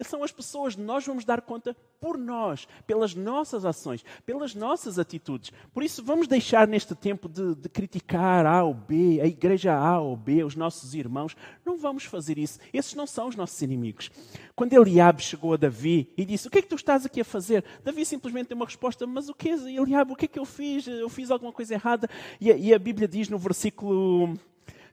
são 0.00 0.24
as 0.24 0.32
pessoas, 0.32 0.76
nós 0.76 1.06
vamos 1.06 1.24
dar 1.24 1.40
conta 1.42 1.76
por 2.00 2.18
nós, 2.18 2.66
pelas 2.86 3.14
nossas 3.14 3.64
ações, 3.64 4.04
pelas 4.26 4.54
nossas 4.54 4.98
atitudes. 4.98 5.52
Por 5.72 5.84
isso, 5.84 6.02
vamos 6.02 6.26
deixar 6.26 6.66
neste 6.66 6.94
tempo 6.94 7.28
de, 7.28 7.54
de, 7.54 7.68
criticar 7.68 8.44
A 8.44 8.64
ou 8.64 8.74
B, 8.74 9.20
a 9.20 9.26
igreja 9.26 9.72
A 9.72 10.00
ou 10.00 10.16
B, 10.16 10.42
os 10.42 10.56
nossos 10.56 10.94
irmãos. 10.94 11.36
Não 11.64 11.78
vamos 11.78 12.04
fazer 12.04 12.38
isso. 12.38 12.58
Esses 12.72 12.94
não 12.94 13.06
são 13.06 13.28
os 13.28 13.36
nossos 13.36 13.60
inimigos. 13.62 14.10
Quando 14.56 14.72
Eliabe 14.72 15.22
chegou 15.22 15.54
a 15.54 15.56
Davi 15.56 16.12
e 16.16 16.24
disse: 16.24 16.48
O 16.48 16.50
que 16.50 16.58
é 16.58 16.62
que 16.62 16.68
tu 16.68 16.74
estás 16.74 17.06
aqui 17.06 17.20
a 17.20 17.24
fazer? 17.24 17.64
Davi 17.84 18.04
simplesmente 18.04 18.48
deu 18.48 18.56
uma 18.56 18.66
resposta: 18.66 19.06
Mas 19.06 19.28
o 19.28 19.34
que 19.34 19.50
é, 19.50 19.52
Eliabe? 19.52 20.12
O 20.12 20.16
que 20.16 20.24
é 20.24 20.28
que 20.28 20.38
eu 20.38 20.44
fiz? 20.44 20.86
Eu 20.88 21.08
fiz 21.08 21.30
alguma 21.30 21.52
coisa 21.52 21.74
errada? 21.74 22.08
E 22.40 22.50
a, 22.50 22.56
e 22.56 22.74
a 22.74 22.78
Bíblia 22.78 23.06
diz 23.06 23.28
no 23.28 23.38
versículo 23.38 24.34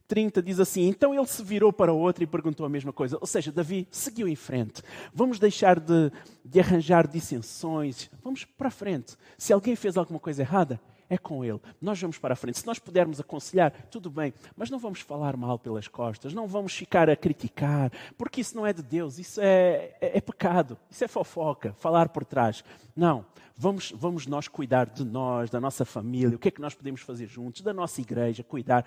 30 0.09 0.41
diz 0.41 0.59
assim: 0.59 0.87
Então 0.87 1.13
ele 1.13 1.25
se 1.27 1.41
virou 1.43 1.71
para 1.71 1.93
o 1.93 1.97
outro 1.97 2.23
e 2.23 2.27
perguntou 2.27 2.65
a 2.65 2.69
mesma 2.69 2.91
coisa. 2.91 3.17
Ou 3.21 3.27
seja, 3.27 3.51
Davi 3.51 3.87
seguiu 3.91 4.27
em 4.27 4.35
frente. 4.35 4.81
Vamos 5.13 5.39
deixar 5.39 5.79
de, 5.79 6.11
de 6.43 6.59
arranjar 6.59 7.07
dissensões. 7.07 8.09
Vamos 8.21 8.43
para 8.43 8.67
a 8.67 8.71
frente. 8.71 9.15
Se 9.37 9.53
alguém 9.53 9.75
fez 9.75 9.95
alguma 9.95 10.19
coisa 10.19 10.41
errada, 10.41 10.81
é 11.07 11.17
com 11.17 11.45
Ele. 11.45 11.59
Nós 11.79 12.01
vamos 12.01 12.17
para 12.17 12.33
a 12.33 12.35
frente. 12.35 12.59
Se 12.59 12.65
nós 12.65 12.79
pudermos 12.79 13.19
aconselhar, 13.19 13.71
tudo 13.89 14.09
bem, 14.09 14.33
mas 14.57 14.69
não 14.69 14.79
vamos 14.79 15.01
falar 15.01 15.37
mal 15.37 15.57
pelas 15.57 15.87
costas, 15.87 16.33
não 16.33 16.47
vamos 16.47 16.73
ficar 16.75 17.09
a 17.09 17.15
criticar, 17.15 17.91
porque 18.17 18.41
isso 18.41 18.55
não 18.55 18.65
é 18.65 18.73
de 18.73 18.83
Deus, 18.83 19.17
isso 19.17 19.39
é, 19.41 19.95
é, 20.01 20.17
é 20.17 20.21
pecado, 20.21 20.77
isso 20.89 21.03
é 21.03 21.07
fofoca, 21.07 21.73
falar 21.73 22.09
por 22.09 22.25
trás. 22.25 22.63
Não, 22.95 23.25
vamos, 23.59 23.91
vamos 23.91 24.25
nós 24.25 24.47
cuidar 24.47 24.85
de 24.87 25.03
nós, 25.03 25.49
da 25.49 25.59
nossa 25.59 25.83
família, 25.83 26.35
o 26.35 26.39
que 26.39 26.47
é 26.47 26.51
que 26.51 26.61
nós 26.61 26.73
podemos 26.73 27.01
fazer 27.01 27.27
juntos, 27.27 27.61
da 27.61 27.73
nossa 27.73 27.99
igreja, 27.99 28.41
cuidar, 28.41 28.85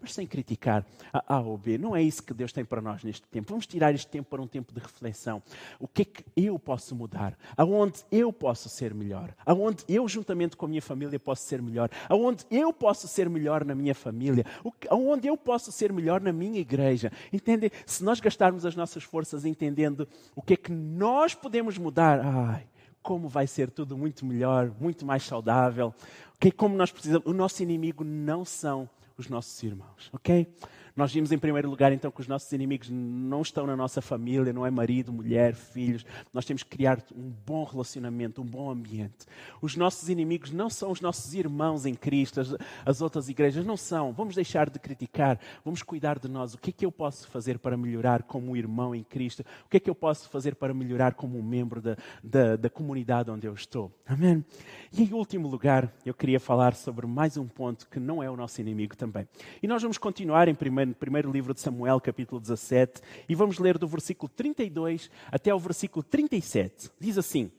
mas 0.00 0.14
sem 0.14 0.26
criticar 0.26 0.84
a 1.12 1.36
A 1.36 1.40
ou 1.40 1.58
B. 1.58 1.76
Não 1.76 1.94
é 1.94 2.02
isso 2.02 2.22
que 2.22 2.32
Deus 2.32 2.50
tem 2.50 2.64
para 2.64 2.80
nós 2.80 3.04
neste 3.04 3.26
tempo. 3.28 3.50
Vamos 3.50 3.66
tirar 3.66 3.94
este 3.94 4.08
tempo 4.08 4.30
para 4.30 4.40
um 4.40 4.46
tempo 4.46 4.72
de 4.72 4.80
reflexão. 4.80 5.42
O 5.78 5.86
que 5.86 6.02
é 6.02 6.04
que 6.06 6.24
eu 6.34 6.58
posso 6.58 6.96
mudar? 6.96 7.36
Aonde 7.56 8.02
eu 8.10 8.32
posso 8.32 8.68
ser 8.70 8.94
melhor? 8.94 9.34
Aonde 9.44 9.84
eu, 9.86 10.08
juntamente 10.08 10.56
com 10.56 10.64
a 10.64 10.68
minha 10.68 10.82
família, 10.82 11.20
posso 11.20 11.42
ser 11.42 11.60
melhor? 11.60 11.90
Aonde 12.08 12.46
eu 12.50 12.72
posso 12.72 13.06
ser 13.06 13.28
melhor 13.28 13.64
na 13.64 13.74
minha 13.74 13.94
família? 13.94 14.46
Aonde 14.88 15.28
eu 15.28 15.36
posso 15.36 15.70
ser 15.70 15.92
melhor 15.92 16.22
na 16.22 16.32
minha 16.32 16.58
igreja? 16.58 17.12
Entende? 17.30 17.70
Se 17.84 18.02
nós 18.02 18.20
gastarmos 18.20 18.64
as 18.64 18.74
nossas 18.74 19.02
forças 19.02 19.44
entendendo 19.44 20.08
o 20.34 20.40
que 20.40 20.54
é 20.54 20.56
que 20.56 20.72
nós 20.72 21.34
podemos 21.34 21.76
mudar, 21.76 22.20
ai, 22.24 22.66
como 23.04 23.28
vai 23.28 23.46
ser 23.46 23.70
tudo 23.70 23.96
muito 23.98 24.24
melhor, 24.24 24.72
muito 24.80 25.04
mais 25.04 25.22
saudável. 25.22 25.94
Okay? 26.36 26.50
Como 26.50 26.74
nós 26.74 26.90
precisamos. 26.90 27.26
O 27.26 27.34
nosso 27.34 27.62
inimigo 27.62 28.02
não 28.02 28.44
são 28.44 28.88
os 29.16 29.28
nossos 29.28 29.62
irmãos, 29.62 30.10
ok? 30.12 30.52
Nós 30.96 31.12
vimos 31.12 31.32
em 31.32 31.38
primeiro 31.38 31.68
lugar 31.68 31.92
então 31.92 32.08
que 32.08 32.20
os 32.20 32.28
nossos 32.28 32.52
inimigos 32.52 32.88
não 32.88 33.42
estão 33.42 33.66
na 33.66 33.76
nossa 33.76 34.00
família, 34.00 34.52
não 34.52 34.64
é 34.64 34.70
marido, 34.70 35.12
mulher, 35.12 35.52
filhos. 35.52 36.06
Nós 36.32 36.44
temos 36.44 36.62
que 36.62 36.68
criar 36.68 37.02
um 37.12 37.32
bom 37.44 37.64
relacionamento, 37.64 38.40
um 38.40 38.44
bom 38.44 38.70
ambiente. 38.70 39.26
Os 39.60 39.74
nossos 39.74 40.08
inimigos 40.08 40.52
não 40.52 40.70
são 40.70 40.92
os 40.92 41.00
nossos 41.00 41.34
irmãos 41.34 41.84
em 41.84 41.94
Cristo, 41.94 42.40
as, 42.40 42.54
as 42.86 43.02
outras 43.02 43.28
igrejas 43.28 43.66
não 43.66 43.76
são. 43.76 44.12
Vamos 44.12 44.36
deixar 44.36 44.70
de 44.70 44.78
criticar, 44.78 45.40
vamos 45.64 45.82
cuidar 45.82 46.20
de 46.20 46.28
nós. 46.28 46.54
O 46.54 46.58
que 46.58 46.70
é 46.70 46.72
que 46.72 46.86
eu 46.86 46.92
posso 46.92 47.26
fazer 47.28 47.58
para 47.58 47.76
melhorar 47.76 48.22
como 48.22 48.56
irmão 48.56 48.94
em 48.94 49.02
Cristo? 49.02 49.40
O 49.66 49.68
que 49.68 49.78
é 49.78 49.80
que 49.80 49.90
eu 49.90 49.96
posso 49.96 50.28
fazer 50.28 50.54
para 50.54 50.72
melhorar 50.72 51.14
como 51.14 51.42
membro 51.42 51.82
da, 51.82 51.96
da, 52.22 52.54
da 52.54 52.70
comunidade 52.70 53.32
onde 53.32 53.48
eu 53.48 53.54
estou? 53.54 53.90
Amém? 54.06 54.44
E 54.92 55.02
em 55.02 55.12
último 55.12 55.48
lugar, 55.48 55.92
eu 56.06 56.14
queria 56.14 56.38
falar 56.38 56.72
sobre 56.74 57.04
mais 57.04 57.36
um 57.36 57.48
ponto 57.48 57.88
que 57.88 57.98
não 57.98 58.22
é 58.22 58.30
o 58.30 58.36
nosso 58.36 58.60
inimigo 58.60 58.96
também. 58.96 59.26
E 59.60 59.66
nós 59.66 59.82
vamos 59.82 59.98
continuar 59.98 60.46
em 60.46 60.54
primeiro 60.54 60.83
no 60.84 60.94
primeiro 60.94 61.30
livro 61.30 61.54
de 61.54 61.60
Samuel, 61.60 62.00
capítulo 62.00 62.40
17, 62.40 63.00
e 63.28 63.34
vamos 63.34 63.58
ler 63.58 63.78
do 63.78 63.86
versículo 63.86 64.30
32 64.34 65.10
até 65.30 65.54
o 65.54 65.58
versículo 65.58 66.02
37. 66.02 66.90
Diz 66.98 67.18
assim: 67.18 67.50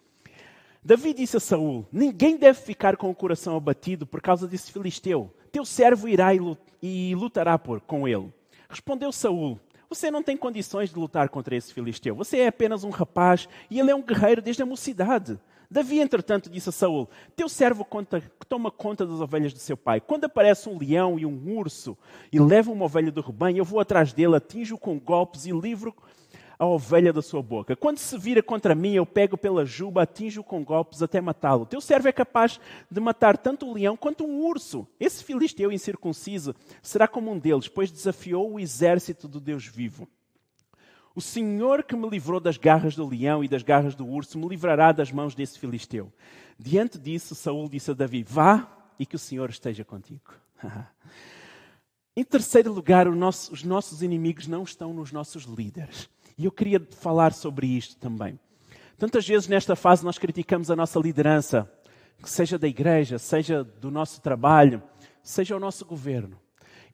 Davi 0.83 1.13
disse 1.13 1.37
a 1.37 1.39
Saul: 1.39 1.85
Ninguém 1.91 2.37
deve 2.37 2.59
ficar 2.59 2.95
com 2.95 3.09
o 3.09 3.15
coração 3.15 3.57
abatido 3.57 4.05
por 4.05 4.21
causa 4.21 4.47
desse 4.47 4.71
filisteu. 4.71 5.33
Teu 5.51 5.65
servo 5.65 6.07
irá 6.07 6.29
e 6.81 7.15
lutará 7.15 7.57
por, 7.57 7.81
com 7.81 8.07
ele. 8.07 8.31
Respondeu 8.69 9.11
Saul: 9.11 9.59
Você 9.89 10.11
não 10.11 10.21
tem 10.21 10.37
condições 10.37 10.91
de 10.91 10.99
lutar 10.99 11.29
contra 11.29 11.55
esse 11.55 11.73
filisteu. 11.73 12.15
Você 12.15 12.37
é 12.37 12.47
apenas 12.47 12.83
um 12.83 12.91
rapaz 12.91 13.49
e 13.69 13.79
ele 13.79 13.89
é 13.89 13.95
um 13.95 14.03
guerreiro 14.03 14.41
desde 14.41 14.61
a 14.61 14.65
mocidade. 14.65 15.39
Davi, 15.69 15.99
entretanto, 15.99 16.49
disse 16.49 16.69
a 16.69 16.71
Saul: 16.71 17.09
Teu 17.35 17.49
servo 17.49 17.83
conta, 17.83 18.21
toma 18.47 18.71
conta 18.71 19.05
das 19.05 19.19
ovelhas 19.19 19.53
do 19.53 19.59
seu 19.59 19.77
pai. 19.77 19.99
Quando 19.99 20.25
aparece 20.25 20.69
um 20.69 20.77
leão 20.77 21.17
e 21.19 21.25
um 21.25 21.57
urso 21.57 21.97
e 22.31 22.39
leva 22.39 22.71
uma 22.71 22.85
ovelha 22.85 23.11
do 23.11 23.21
rebanho, 23.21 23.57
eu 23.57 23.65
vou 23.65 23.79
atrás 23.79 24.13
dele, 24.13 24.35
atinjo-o 24.35 24.77
com 24.77 24.99
golpes 24.99 25.45
e 25.45 25.51
livro 25.51 25.95
a 26.57 26.65
ovelha 26.65 27.11
da 27.11 27.21
sua 27.21 27.41
boca. 27.41 27.75
Quando 27.75 27.97
se 27.97 28.17
vira 28.17 28.41
contra 28.41 28.73
mim, 28.73 28.93
eu 28.93 29.05
pego 29.05 29.37
pela 29.37 29.65
juba, 29.65 30.03
atinjo-o 30.03 30.43
com 30.43 30.63
golpes 30.63 31.01
até 31.01 31.19
matá-lo. 31.19 31.65
Teu 31.65 31.81
servo 31.81 32.07
é 32.07 32.11
capaz 32.11 32.59
de 32.89 32.99
matar 32.99 33.37
tanto 33.37 33.67
o 33.67 33.73
leão 33.73 33.97
quanto 33.97 34.25
um 34.25 34.45
urso. 34.45 34.87
Esse 34.99 35.23
filisteu 35.23 35.71
incircunciso 35.71 36.55
será 36.81 37.07
como 37.07 37.31
um 37.31 37.37
deles, 37.37 37.67
pois 37.67 37.91
desafiou 37.91 38.53
o 38.53 38.59
exército 38.59 39.27
do 39.27 39.39
Deus 39.39 39.65
vivo. 39.65 40.07
O 41.15 41.21
Senhor 41.21 41.81
que 41.83 41.95
me 41.95 42.09
livrou 42.09 42.41
das 42.41 42.57
garras 42.57 42.93
do 42.93 43.07
leão 43.07 43.41
e 43.41 43.47
das 43.47 43.63
garras 43.63 43.95
do 43.95 44.05
urso 44.05 44.37
me 44.37 44.49
livrará 44.49 44.91
das 44.91 45.13
mãos 45.13 45.33
desse 45.33 45.57
filisteu. 45.57 46.11
Diante 46.59 46.99
disso, 46.99 47.33
Saul 47.33 47.69
disse 47.69 47.89
a 47.89 47.93
Davi: 47.93 48.21
Vá 48.21 48.67
e 48.99 49.05
que 49.05 49.15
o 49.15 49.19
Senhor 49.19 49.49
esteja 49.49 49.85
contigo. 49.85 50.33
em 52.17 52.23
terceiro 52.23 52.73
lugar, 52.73 53.05
nosso, 53.05 53.53
os 53.53 53.63
nossos 53.63 54.03
inimigos 54.03 54.45
não 54.45 54.63
estão 54.63 54.93
nos 54.93 55.13
nossos 55.13 55.43
líderes. 55.43 56.09
E 56.37 56.43
eu 56.43 56.51
queria 56.51 56.85
falar 56.99 57.31
sobre 57.31 57.65
isto 57.65 57.95
também. 57.95 58.37
Tantas 58.97 59.25
vezes 59.25 59.47
nesta 59.47 59.75
fase 59.75 60.03
nós 60.03 60.17
criticamos 60.17 60.69
a 60.69 60.75
nossa 60.75 60.99
liderança, 60.99 61.71
seja 62.25 62.57
da 62.59 62.67
igreja, 62.67 63.17
seja 63.17 63.63
do 63.63 63.89
nosso 63.89 64.19
trabalho, 64.21 64.83
seja 65.23 65.55
o 65.55 65.59
nosso 65.61 65.85
governo. 65.85 66.37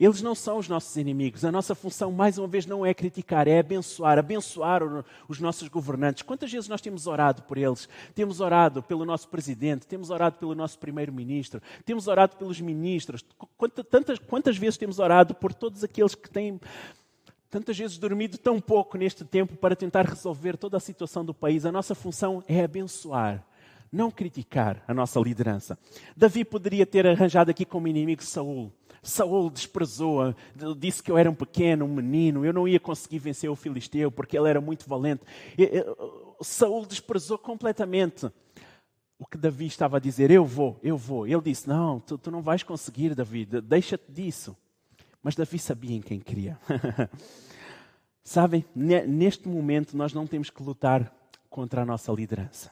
Eles 0.02 0.20
não 0.20 0.34
são 0.34 0.58
os 0.58 0.68
nossos 0.68 0.98
inimigos. 0.98 1.46
A 1.46 1.52
nossa 1.52 1.76
função, 1.76 2.12
mais 2.12 2.40
uma 2.40 2.48
vez, 2.48 2.66
não 2.66 2.84
é 2.84 2.92
criticar, 2.92 3.48
é 3.48 3.60
abençoar, 3.60 4.18
abençoar 4.18 4.82
os 5.30 5.40
nossos 5.40 5.68
governantes. 5.68 6.24
Quantas 6.24 6.52
vezes 6.52 6.68
nós 6.68 6.82
temos 6.82 7.06
orado 7.06 7.44
por 7.44 7.56
eles? 7.56 7.88
Temos 8.16 8.40
orado 8.40 8.82
pelo 8.82 9.06
nosso 9.06 9.30
presidente, 9.30 9.86
temos 9.86 10.10
orado 10.10 10.38
pelo 10.38 10.56
nosso 10.56 10.80
primeiro-ministro, 10.80 11.62
temos 11.86 12.08
orado 12.08 12.36
pelos 12.36 12.60
ministros. 12.60 13.24
Quantas, 13.56 14.18
quantas 14.18 14.58
vezes 14.58 14.76
temos 14.76 14.98
orado 14.98 15.36
por 15.36 15.54
todos 15.54 15.84
aqueles 15.84 16.16
que 16.16 16.32
têm 16.32 16.60
tantas 17.52 17.78
vezes 17.78 18.00
dormido 18.00 18.40
tão 18.40 18.60
pouco 18.60 18.98
neste 18.98 19.24
tempo 19.24 19.56
para 19.56 19.76
tentar 19.76 20.08
resolver 20.08 20.58
toda 20.58 20.78
a 20.78 20.80
situação 20.80 21.24
do 21.24 21.32
país? 21.32 21.64
A 21.64 21.72
nossa 21.72 21.94
função 21.94 22.44
é 22.48 22.64
abençoar 22.64 23.46
não 23.92 24.10
criticar 24.10 24.82
a 24.88 24.94
nossa 24.94 25.20
liderança. 25.20 25.78
Davi 26.16 26.46
poderia 26.46 26.86
ter 26.86 27.06
arranjado 27.06 27.52
aqui 27.52 27.66
como 27.66 27.88
inimigo 27.90 28.24
Saul. 28.24 28.72
Saul 29.02 29.50
desprezou, 29.50 30.36
disse 30.78 31.02
que 31.02 31.12
eu 31.12 31.18
era 31.18 31.30
um 31.30 31.34
pequeno, 31.34 31.86
um 31.86 31.94
menino, 31.94 32.46
eu 32.46 32.54
não 32.54 32.68
ia 32.68 32.80
conseguir 32.80 33.18
vencer 33.18 33.50
o 33.50 33.56
filisteu 33.56 34.12
porque 34.12 34.38
ele 34.38 34.50
era 34.50 34.62
muito 34.62 34.88
valente. 34.88 35.24
Saul 36.42 36.86
desprezou 36.86 37.38
completamente 37.38 38.32
o 39.18 39.26
que 39.26 39.38
Davi 39.38 39.66
estava 39.66 39.98
a 39.98 40.00
dizer: 40.00 40.30
Eu 40.30 40.46
vou, 40.46 40.80
eu 40.84 40.98
vou. 40.98 41.28
Ele 41.28 41.42
disse: 41.42 41.68
Não, 41.68 42.00
tu, 42.00 42.18
tu 42.18 42.30
não 42.30 42.42
vais 42.42 42.62
conseguir, 42.62 43.16
Davi, 43.16 43.46
deixa-te 43.46 44.12
disso. 44.12 44.56
Mas 45.24 45.36
Davi 45.36 45.58
sabia 45.58 45.96
em 45.96 46.02
quem 46.02 46.20
queria. 46.20 46.60
Sabem, 48.24 48.64
neste 48.76 49.48
momento 49.48 49.98
nós 49.98 50.14
não 50.14 50.28
temos 50.28 50.52
que 50.52 50.62
lutar 50.62 51.12
contra 51.50 51.82
a 51.82 51.86
nossa 51.86 52.12
liderança 52.12 52.72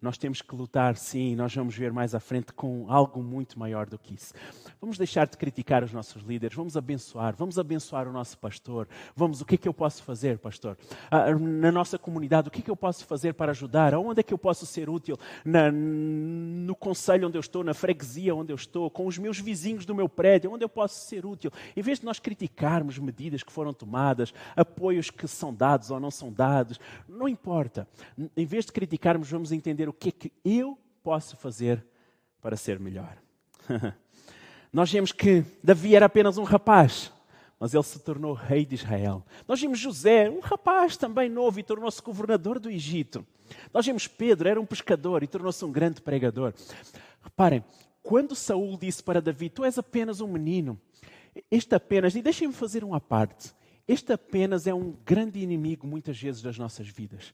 nós 0.00 0.16
temos 0.16 0.40
que 0.40 0.54
lutar, 0.54 0.96
sim, 0.96 1.34
nós 1.34 1.54
vamos 1.54 1.76
ver 1.76 1.92
mais 1.92 2.14
à 2.14 2.20
frente 2.20 2.52
com 2.52 2.86
algo 2.88 3.22
muito 3.22 3.58
maior 3.58 3.86
do 3.86 3.98
que 3.98 4.14
isso. 4.14 4.32
Vamos 4.80 4.96
deixar 4.96 5.26
de 5.26 5.36
criticar 5.36 5.82
os 5.82 5.92
nossos 5.92 6.22
líderes, 6.22 6.56
vamos 6.56 6.76
abençoar, 6.76 7.34
vamos 7.36 7.58
abençoar 7.58 8.06
o 8.06 8.12
nosso 8.12 8.38
pastor. 8.38 8.88
Vamos, 9.16 9.40
o 9.40 9.44
que 9.44 9.56
é 9.56 9.58
que 9.58 9.68
eu 9.68 9.74
posso 9.74 10.02
fazer, 10.02 10.38
pastor? 10.38 10.78
Ah, 11.10 11.34
na 11.34 11.72
nossa 11.72 11.98
comunidade, 11.98 12.48
o 12.48 12.50
que 12.50 12.60
é 12.60 12.62
que 12.62 12.70
eu 12.70 12.76
posso 12.76 13.04
fazer 13.04 13.34
para 13.34 13.50
ajudar? 13.50 13.94
Onde 13.94 14.20
é 14.20 14.22
que 14.22 14.32
eu 14.32 14.38
posso 14.38 14.64
ser 14.66 14.88
útil? 14.88 15.16
Na, 15.44 15.72
no 15.72 16.76
conselho 16.76 17.26
onde 17.26 17.36
eu 17.36 17.40
estou, 17.40 17.64
na 17.64 17.74
freguesia 17.74 18.34
onde 18.34 18.52
eu 18.52 18.56
estou, 18.56 18.88
com 18.90 19.06
os 19.06 19.18
meus 19.18 19.40
vizinhos 19.40 19.84
do 19.84 19.94
meu 19.94 20.08
prédio, 20.08 20.52
onde 20.52 20.64
eu 20.64 20.68
posso 20.68 21.06
ser 21.06 21.26
útil? 21.26 21.50
Em 21.76 21.82
vez 21.82 21.98
de 21.98 22.04
nós 22.04 22.20
criticarmos 22.20 22.98
medidas 22.98 23.42
que 23.42 23.52
foram 23.52 23.72
tomadas, 23.72 24.32
apoios 24.54 25.10
que 25.10 25.26
são 25.26 25.52
dados 25.52 25.90
ou 25.90 25.98
não 25.98 26.10
são 26.10 26.32
dados, 26.32 26.78
não 27.08 27.28
importa. 27.28 27.88
Em 28.36 28.46
vez 28.46 28.64
de 28.64 28.72
criticarmos, 28.72 29.28
vamos 29.30 29.50
entender 29.50 29.87
o 29.88 29.92
que 29.92 30.08
é 30.08 30.12
que 30.12 30.32
eu 30.44 30.78
posso 31.02 31.36
fazer 31.36 31.84
para 32.40 32.56
ser 32.56 32.78
melhor. 32.78 33.16
Nós 34.72 34.90
vemos 34.90 35.12
que 35.12 35.44
Davi 35.62 35.94
era 35.94 36.06
apenas 36.06 36.36
um 36.36 36.44
rapaz, 36.44 37.12
mas 37.58 37.74
ele 37.74 37.82
se 37.82 37.98
tornou 38.00 38.34
rei 38.34 38.64
de 38.64 38.74
Israel. 38.74 39.24
Nós 39.46 39.60
vimos 39.60 39.78
José, 39.78 40.30
um 40.30 40.40
rapaz 40.40 40.96
também 40.96 41.28
novo, 41.28 41.58
e 41.58 41.62
tornou-se 41.62 42.02
governador 42.02 42.58
do 42.58 42.70
Egito. 42.70 43.26
Nós 43.72 43.86
vimos 43.86 44.06
Pedro, 44.06 44.48
era 44.48 44.60
um 44.60 44.66
pescador 44.66 45.22
e 45.22 45.26
tornou-se 45.26 45.64
um 45.64 45.72
grande 45.72 46.00
pregador. 46.00 46.52
Reparem, 47.22 47.64
quando 48.02 48.34
Saul 48.34 48.76
disse 48.76 49.02
para 49.02 49.20
Davi: 49.20 49.48
Tu 49.48 49.64
és 49.64 49.78
apenas 49.78 50.20
um 50.20 50.28
menino, 50.28 50.78
este 51.50 51.74
apenas, 51.74 52.14
e 52.14 52.22
deixem-me 52.22 52.54
fazer 52.54 52.84
uma 52.84 53.00
parte, 53.00 53.52
este 53.86 54.12
apenas 54.12 54.66
é 54.66 54.74
um 54.74 54.94
grande 55.04 55.40
inimigo 55.40 55.86
muitas 55.86 56.20
vezes 56.20 56.42
das 56.42 56.58
nossas 56.58 56.86
vidas. 56.88 57.32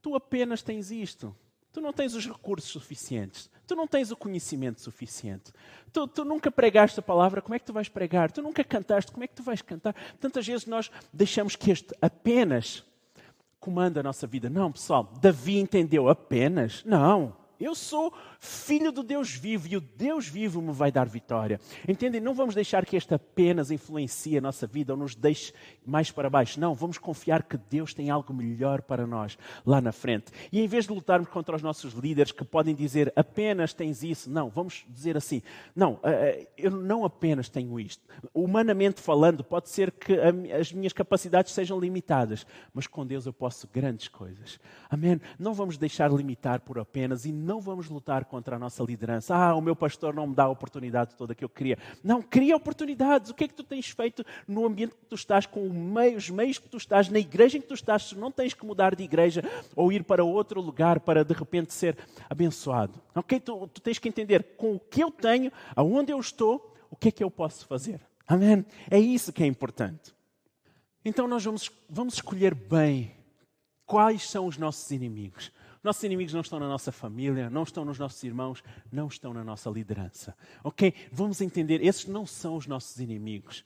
Tu 0.00 0.14
apenas 0.14 0.62
tens 0.62 0.90
isto, 0.90 1.34
Tu 1.72 1.80
não 1.80 1.92
tens 1.92 2.14
os 2.14 2.26
recursos 2.26 2.70
suficientes. 2.70 3.50
Tu 3.66 3.76
não 3.76 3.86
tens 3.86 4.10
o 4.10 4.16
conhecimento 4.16 4.80
suficiente. 4.80 5.52
Tu, 5.92 6.06
tu, 6.08 6.24
nunca 6.24 6.50
pregaste 6.50 6.98
a 6.98 7.02
palavra, 7.02 7.42
como 7.42 7.54
é 7.54 7.58
que 7.58 7.66
tu 7.66 7.72
vais 7.72 7.88
pregar? 7.88 8.32
Tu 8.32 8.40
nunca 8.40 8.64
cantaste, 8.64 9.12
como 9.12 9.24
é 9.24 9.26
que 9.26 9.34
tu 9.34 9.42
vais 9.42 9.60
cantar? 9.60 9.94
Tantas 10.18 10.46
vezes 10.46 10.66
nós 10.66 10.90
deixamos 11.12 11.54
que 11.54 11.70
este 11.70 11.94
apenas 12.00 12.84
comanda 13.60 14.00
a 14.00 14.02
nossa 14.02 14.26
vida. 14.26 14.48
Não, 14.48 14.72
pessoal, 14.72 15.12
Davi 15.20 15.58
entendeu 15.58 16.08
apenas? 16.08 16.82
Não. 16.84 17.36
Eu 17.60 17.74
sou 17.74 18.12
filho 18.38 18.92
do 18.92 19.02
Deus 19.02 19.34
vivo 19.34 19.66
e 19.68 19.76
o 19.76 19.80
Deus 19.80 20.28
vivo 20.28 20.62
me 20.62 20.72
vai 20.72 20.92
dar 20.92 21.08
vitória. 21.08 21.60
Entendem? 21.88 22.20
Não 22.20 22.34
vamos 22.34 22.54
deixar 22.54 22.86
que 22.86 22.96
esta 22.96 23.16
apenas 23.16 23.70
influencie 23.70 24.38
a 24.38 24.40
nossa 24.40 24.66
vida 24.66 24.92
ou 24.92 24.98
nos 24.98 25.14
deixe 25.14 25.52
mais 25.84 26.10
para 26.10 26.30
baixo. 26.30 26.60
Não, 26.60 26.74
vamos 26.74 26.98
confiar 26.98 27.42
que 27.42 27.56
Deus 27.56 27.92
tem 27.92 28.10
algo 28.10 28.32
melhor 28.32 28.82
para 28.82 29.06
nós 29.06 29.36
lá 29.66 29.80
na 29.80 29.90
frente. 29.90 30.30
E 30.52 30.60
em 30.60 30.68
vez 30.68 30.86
de 30.86 30.92
lutarmos 30.92 31.28
contra 31.28 31.56
os 31.56 31.62
nossos 31.62 31.94
líderes 31.94 32.30
que 32.30 32.44
podem 32.44 32.74
dizer 32.74 33.12
apenas 33.16 33.72
tens 33.72 34.02
isso, 34.02 34.30
não, 34.30 34.48
vamos 34.48 34.84
dizer 34.88 35.16
assim: 35.16 35.42
não, 35.74 35.98
eh, 36.02 36.10
eh, 36.10 36.48
eu 36.56 36.70
não 36.70 37.04
apenas 37.04 37.48
tenho 37.48 37.78
isto. 37.80 38.04
Humanamente 38.32 39.00
falando, 39.00 39.42
pode 39.42 39.68
ser 39.68 39.90
que 39.90 40.12
as 40.52 40.72
minhas 40.72 40.92
capacidades 40.92 41.52
sejam 41.52 41.78
limitadas, 41.80 42.46
mas 42.72 42.86
com 42.86 43.04
Deus 43.06 43.26
eu 43.26 43.32
posso 43.32 43.68
grandes 43.72 44.06
coisas. 44.08 44.60
Amém? 44.88 45.20
Não 45.38 45.54
vamos 45.54 45.76
deixar 45.76 46.12
limitar 46.12 46.60
por 46.60 46.78
apenas 46.78 47.24
e 47.24 47.32
não 47.48 47.62
vamos 47.62 47.88
lutar 47.88 48.26
contra 48.26 48.56
a 48.56 48.58
nossa 48.58 48.84
liderança. 48.84 49.34
Ah, 49.34 49.54
o 49.54 49.60
meu 49.62 49.74
pastor 49.74 50.14
não 50.14 50.26
me 50.26 50.34
dá 50.34 50.44
a 50.44 50.48
oportunidade 50.50 51.16
toda 51.16 51.34
que 51.34 51.42
eu 51.42 51.48
queria. 51.48 51.78
Não, 52.04 52.20
cria 52.20 52.54
oportunidades. 52.54 53.30
O 53.30 53.34
que 53.34 53.44
é 53.44 53.48
que 53.48 53.54
tu 53.54 53.64
tens 53.64 53.88
feito 53.88 54.22
no 54.46 54.66
ambiente 54.66 54.94
que 54.94 55.06
tu 55.06 55.14
estás, 55.14 55.46
com 55.46 55.66
os 55.66 56.28
meios 56.28 56.58
que 56.58 56.68
tu 56.68 56.76
estás, 56.76 57.08
na 57.08 57.18
igreja 57.18 57.56
em 57.56 57.60
que 57.62 57.66
tu 57.66 57.72
estás? 57.72 58.12
Não 58.12 58.30
tens 58.30 58.52
que 58.52 58.66
mudar 58.66 58.94
de 58.94 59.02
igreja 59.02 59.42
ou 59.74 59.90
ir 59.90 60.04
para 60.04 60.22
outro 60.22 60.60
lugar 60.60 61.00
para 61.00 61.24
de 61.24 61.32
repente 61.32 61.72
ser 61.72 61.96
abençoado. 62.28 63.00
Ok? 63.14 63.40
Tu, 63.40 63.68
tu 63.68 63.80
tens 63.80 63.98
que 63.98 64.08
entender 64.10 64.42
com 64.58 64.74
o 64.74 64.78
que 64.78 65.02
eu 65.02 65.10
tenho, 65.10 65.50
aonde 65.74 66.12
eu 66.12 66.20
estou, 66.20 66.76
o 66.90 66.96
que 66.96 67.08
é 67.08 67.10
que 67.10 67.24
eu 67.24 67.30
posso 67.30 67.66
fazer. 67.66 67.98
Amém? 68.26 68.62
É 68.90 68.98
isso 68.98 69.32
que 69.32 69.42
é 69.42 69.46
importante. 69.46 70.14
Então 71.02 71.26
nós 71.26 71.42
vamos, 71.42 71.70
vamos 71.88 72.14
escolher 72.14 72.54
bem 72.54 73.16
quais 73.86 74.28
são 74.28 74.46
os 74.46 74.58
nossos 74.58 74.90
inimigos. 74.90 75.50
Nossos 75.88 76.04
inimigos 76.04 76.34
não 76.34 76.42
estão 76.42 76.60
na 76.60 76.68
nossa 76.68 76.92
família, 76.92 77.48
não 77.48 77.62
estão 77.62 77.82
nos 77.82 77.98
nossos 77.98 78.22
irmãos, 78.22 78.62
não 78.92 79.06
estão 79.06 79.32
na 79.32 79.42
nossa 79.42 79.70
liderança. 79.70 80.36
Ok? 80.62 80.92
Vamos 81.10 81.40
entender, 81.40 81.82
esses 81.82 82.04
não 82.04 82.26
são 82.26 82.56
os 82.56 82.66
nossos 82.66 83.00
inimigos. 83.00 83.64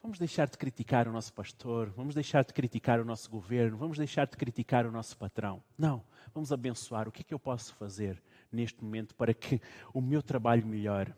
Vamos 0.00 0.16
deixar 0.16 0.46
de 0.46 0.56
criticar 0.56 1.08
o 1.08 1.12
nosso 1.12 1.32
pastor, 1.32 1.90
vamos 1.90 2.14
deixar 2.14 2.44
de 2.44 2.52
criticar 2.52 3.00
o 3.00 3.04
nosso 3.04 3.28
governo, 3.28 3.76
vamos 3.76 3.98
deixar 3.98 4.28
de 4.28 4.36
criticar 4.36 4.86
o 4.86 4.92
nosso 4.92 5.16
patrão. 5.16 5.60
Não, 5.76 6.04
vamos 6.32 6.52
abençoar. 6.52 7.08
O 7.08 7.10
que 7.10 7.22
é 7.22 7.24
que 7.24 7.34
eu 7.34 7.40
posso 7.40 7.74
fazer 7.74 8.22
neste 8.52 8.84
momento 8.84 9.12
para 9.16 9.34
que 9.34 9.60
o 9.92 10.00
meu 10.00 10.22
trabalho 10.22 10.64
melhore? 10.64 11.12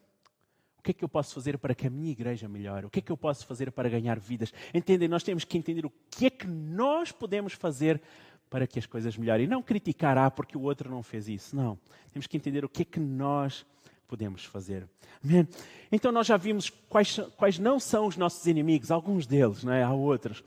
O 0.79 0.83
que 0.83 0.93
é 0.93 0.95
que 0.95 1.05
eu 1.05 1.11
posso 1.11 1.35
fazer 1.35 1.59
para 1.59 1.75
que 1.75 1.87
a 1.87 1.91
minha 1.91 2.11
igreja 2.11 2.49
melhore? 2.49 2.87
O 2.87 2.91
que 2.91 3.01
é 3.01 3.03
que 3.03 3.13
eu 3.13 3.19
posso 3.19 3.45
fazer 3.45 3.71
para 3.71 3.91
ganhar 3.91 4.19
vidas? 4.19 4.51
Entendem? 4.73 5.09
Nós 5.09 5.23
temos 5.23 5.45
que 5.45 5.59
entender 5.59 5.85
o 5.85 5.93
que 6.11 6.25
é 6.25 6.31
que 6.31 6.47
nós 6.47 7.13
podemos 7.13 7.53
fazer 7.53 8.01
para 8.49 8.67
que 8.67 8.79
as 8.79 8.87
coisas 8.87 9.17
melhorem. 9.17 9.47
Não 9.47 9.63
criticar, 9.63 10.17
ah, 10.19 10.31
porque 10.31 10.57
o 10.57 10.63
outro 10.63 10.91
não 10.91 11.03
fez 11.03 11.29
isso. 11.29 11.55
Não. 11.55 11.79
Temos 12.13 12.27
que 12.27 12.37
entender 12.37 12.65
o 12.65 12.69
que 12.69 12.83
é 12.83 12.85
que 12.85 13.01
nós 13.01 13.67
podemos 14.07 14.45
fazer. 14.45 14.89
Amém? 15.23 15.47
Então 15.93 16.11
nós 16.11 16.27
já 16.27 16.37
vimos 16.37 16.71
quais, 16.89 17.19
quais 17.37 17.59
não 17.59 17.79
são 17.79 18.07
os 18.07 18.17
nossos 18.17 18.47
inimigos, 18.47 18.91
alguns 18.91 19.27
deles, 19.27 19.63
não 19.63 19.73
é? 19.73 19.83
há 19.83 19.93
outros. 19.93 20.43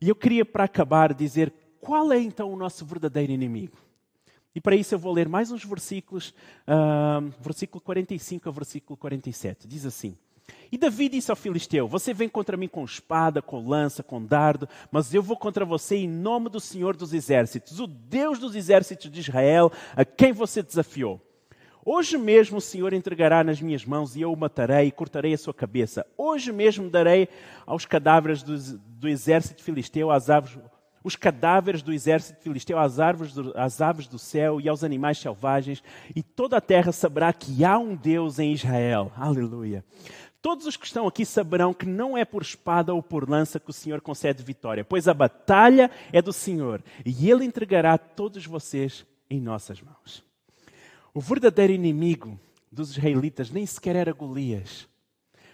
E 0.00 0.08
eu 0.08 0.16
queria, 0.16 0.44
para 0.44 0.64
acabar, 0.64 1.14
dizer 1.14 1.52
qual 1.80 2.12
é 2.12 2.18
então 2.18 2.52
o 2.52 2.56
nosso 2.56 2.84
verdadeiro 2.84 3.32
inimigo. 3.32 3.78
E 4.54 4.60
para 4.60 4.76
isso 4.76 4.94
eu 4.94 4.98
vou 4.98 5.12
ler 5.12 5.28
mais 5.28 5.50
uns 5.50 5.64
versículos, 5.64 6.32
uh, 6.68 7.32
versículo 7.40 7.80
45 7.80 8.48
a 8.48 8.52
versículo 8.52 8.96
47. 8.96 9.66
Diz 9.66 9.84
assim: 9.84 10.16
e 10.74 10.76
Davi 10.76 11.08
disse 11.08 11.30
ao 11.30 11.36
filisteu: 11.36 11.86
Você 11.86 12.12
vem 12.12 12.28
contra 12.28 12.56
mim 12.56 12.66
com 12.66 12.84
espada, 12.84 13.40
com 13.40 13.64
lança, 13.64 14.02
com 14.02 14.20
dardo, 14.20 14.68
mas 14.90 15.14
eu 15.14 15.22
vou 15.22 15.36
contra 15.36 15.64
você 15.64 15.96
em 15.96 16.08
nome 16.08 16.48
do 16.48 16.58
Senhor 16.58 16.96
dos 16.96 17.14
exércitos, 17.14 17.78
o 17.78 17.86
Deus 17.86 18.40
dos 18.40 18.56
exércitos 18.56 19.08
de 19.08 19.20
Israel, 19.20 19.70
a 19.94 20.04
quem 20.04 20.32
você 20.32 20.62
desafiou. 20.62 21.20
Hoje 21.86 22.16
mesmo 22.16 22.58
o 22.58 22.62
Senhor 22.62 22.92
entregará 22.92 23.44
nas 23.44 23.60
minhas 23.60 23.84
mãos 23.84 24.16
e 24.16 24.22
eu 24.22 24.32
o 24.32 24.36
matarei 24.36 24.88
e 24.88 24.90
cortarei 24.90 25.34
a 25.34 25.38
sua 25.38 25.54
cabeça. 25.54 26.04
Hoje 26.16 26.50
mesmo 26.50 26.90
darei 26.90 27.28
aos 27.66 27.84
cadáveres 27.84 28.42
do, 28.42 28.56
do 28.78 29.08
exército 29.08 29.62
filisteu, 29.62 30.10
às 30.10 30.28
aves, 30.30 30.58
os 31.04 31.14
cadáveres 31.14 31.82
do 31.82 31.92
exército 31.92 32.40
filisteu 32.42 32.78
às, 32.78 32.98
árvores 32.98 33.34
do, 33.34 33.52
às 33.54 33.82
aves 33.82 34.08
do 34.08 34.18
céu 34.18 34.60
e 34.60 34.68
aos 34.68 34.82
animais 34.82 35.18
selvagens, 35.18 35.84
e 36.16 36.22
toda 36.22 36.56
a 36.56 36.60
terra 36.60 36.90
saberá 36.90 37.32
que 37.32 37.64
há 37.64 37.78
um 37.78 37.94
Deus 37.94 38.38
em 38.38 38.52
Israel. 38.52 39.12
Aleluia. 39.14 39.84
Todos 40.44 40.66
os 40.66 40.76
que 40.76 40.84
estão 40.84 41.06
aqui 41.06 41.24
saberão 41.24 41.72
que 41.72 41.86
não 41.86 42.18
é 42.18 42.22
por 42.22 42.42
espada 42.42 42.92
ou 42.92 43.02
por 43.02 43.26
lança 43.26 43.58
que 43.58 43.70
o 43.70 43.72
Senhor 43.72 44.02
concede 44.02 44.42
vitória, 44.42 44.84
pois 44.84 45.08
a 45.08 45.14
batalha 45.14 45.90
é 46.12 46.20
do 46.20 46.34
Senhor 46.34 46.84
e 47.02 47.30
Ele 47.30 47.46
entregará 47.46 47.96
todos 47.96 48.44
vocês 48.44 49.06
em 49.30 49.40
nossas 49.40 49.80
mãos. 49.80 50.22
O 51.14 51.20
verdadeiro 51.20 51.72
inimigo 51.72 52.38
dos 52.70 52.90
israelitas 52.90 53.50
nem 53.50 53.64
sequer 53.64 53.96
era 53.96 54.12
Golias. 54.12 54.86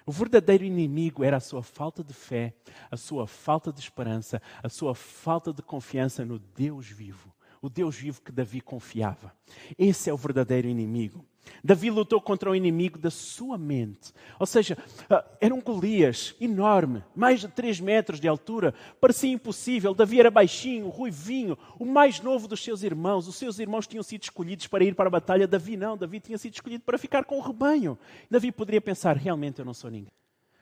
O 0.04 0.10
verdadeiro 0.10 0.64
inimigo 0.64 1.22
era 1.22 1.36
a 1.36 1.40
sua 1.40 1.62
falta 1.62 2.02
de 2.02 2.12
fé, 2.12 2.52
a 2.90 2.96
sua 2.96 3.28
falta 3.28 3.72
de 3.72 3.78
esperança, 3.78 4.42
a 4.60 4.68
sua 4.68 4.92
falta 4.92 5.52
de 5.52 5.62
confiança 5.62 6.24
no 6.24 6.36
Deus 6.36 6.88
vivo. 6.88 7.32
O 7.62 7.70
Deus 7.70 7.94
vivo 7.94 8.22
que 8.22 8.32
Davi 8.32 8.60
confiava. 8.60 9.32
Esse 9.78 10.10
é 10.10 10.12
o 10.12 10.16
verdadeiro 10.16 10.66
inimigo. 10.66 11.24
Davi 11.62 11.90
lutou 11.90 12.20
contra 12.20 12.50
o 12.50 12.54
inimigo 12.54 12.98
da 12.98 13.10
sua 13.10 13.58
mente. 13.58 14.12
Ou 14.38 14.46
seja, 14.46 14.78
ah, 15.08 15.24
era 15.40 15.54
um 15.54 15.60
Golias 15.60 16.34
enorme, 16.40 17.04
mais 17.14 17.40
de 17.40 17.48
3 17.48 17.80
metros 17.80 18.20
de 18.20 18.26
altura, 18.26 18.74
parecia 19.00 19.30
impossível. 19.30 19.94
Davi 19.94 20.20
era 20.20 20.30
baixinho, 20.30 20.88
ruivinho, 20.88 21.58
o 21.78 21.84
mais 21.84 22.20
novo 22.20 22.48
dos 22.48 22.62
seus 22.62 22.82
irmãos. 22.82 23.28
Os 23.28 23.36
seus 23.36 23.58
irmãos 23.58 23.86
tinham 23.86 24.02
sido 24.02 24.22
escolhidos 24.22 24.66
para 24.66 24.84
ir 24.84 24.94
para 24.94 25.08
a 25.08 25.10
batalha. 25.10 25.46
Davi 25.46 25.76
não, 25.76 25.96
Davi 25.96 26.20
tinha 26.20 26.38
sido 26.38 26.54
escolhido 26.54 26.84
para 26.84 26.98
ficar 26.98 27.24
com 27.24 27.38
o 27.38 27.42
rebanho. 27.42 27.98
Davi 28.30 28.50
poderia 28.50 28.80
pensar: 28.80 29.16
realmente 29.16 29.58
eu 29.58 29.64
não 29.64 29.74
sou 29.74 29.90
ninguém. 29.90 30.12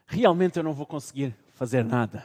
Realmente 0.07 0.57
eu 0.57 0.63
não 0.63 0.73
vou 0.73 0.87
conseguir 0.87 1.35
fazer 1.55 1.85
nada. 1.85 2.25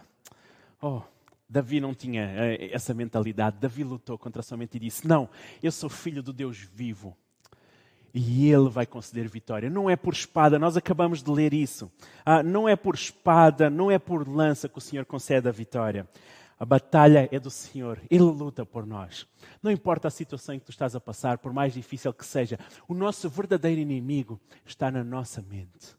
Oh, 0.82 1.02
Davi 1.48 1.80
não 1.80 1.94
tinha 1.94 2.24
eh, 2.24 2.70
essa 2.72 2.94
mentalidade. 2.94 3.58
Davi 3.60 3.84
lutou 3.84 4.18
contra 4.18 4.40
a 4.40 4.44
sua 4.44 4.58
mente 4.58 4.78
e 4.78 4.80
disse: 4.80 5.08
Não, 5.08 5.30
eu 5.62 5.72
sou 5.72 5.90
filho 5.90 6.24
do 6.24 6.34
Deus 6.34 6.58
vivo 6.58 7.16
e 8.14 8.52
Ele 8.52 8.70
vai 8.70 8.86
conceder 8.86 9.28
vitória. 9.28 9.70
Não 9.70 9.90
é 9.90 9.96
por 9.96 10.14
espada, 10.14 10.60
nós 10.60 10.78
acabamos 10.78 11.24
de 11.24 11.32
ler 11.32 11.54
isso. 11.54 11.92
Ah, 12.24 12.44
não 12.44 12.70
é 12.70 12.76
por 12.76 12.94
espada, 12.94 13.70
não 13.70 13.90
é 13.90 13.98
por 13.98 14.28
lança 14.28 14.70
que 14.70 14.78
o 14.78 14.82
Senhor 14.82 15.06
concede 15.06 15.48
a 15.50 15.52
vitória. 15.52 16.08
A 16.60 16.66
batalha 16.66 17.28
é 17.32 17.40
do 17.40 17.50
Senhor, 17.50 18.00
Ele 18.10 18.22
luta 18.24 18.66
por 18.66 18.86
nós. 18.86 19.28
Não 19.62 19.72
importa 19.72 20.08
a 20.08 20.12
situação 20.12 20.54
em 20.54 20.60
que 20.60 20.66
tu 20.66 20.72
estás 20.72 20.96
a 20.96 21.02
passar, 21.02 21.40
por 21.40 21.52
mais 21.52 21.74
difícil 21.74 22.14
que 22.14 22.26
seja, 22.26 22.60
o 22.88 22.94
nosso 22.94 23.28
verdadeiro 23.30 23.82
inimigo 23.82 24.40
está 24.66 24.92
na 24.92 25.04
nossa 25.04 25.42
mente. 25.42 25.96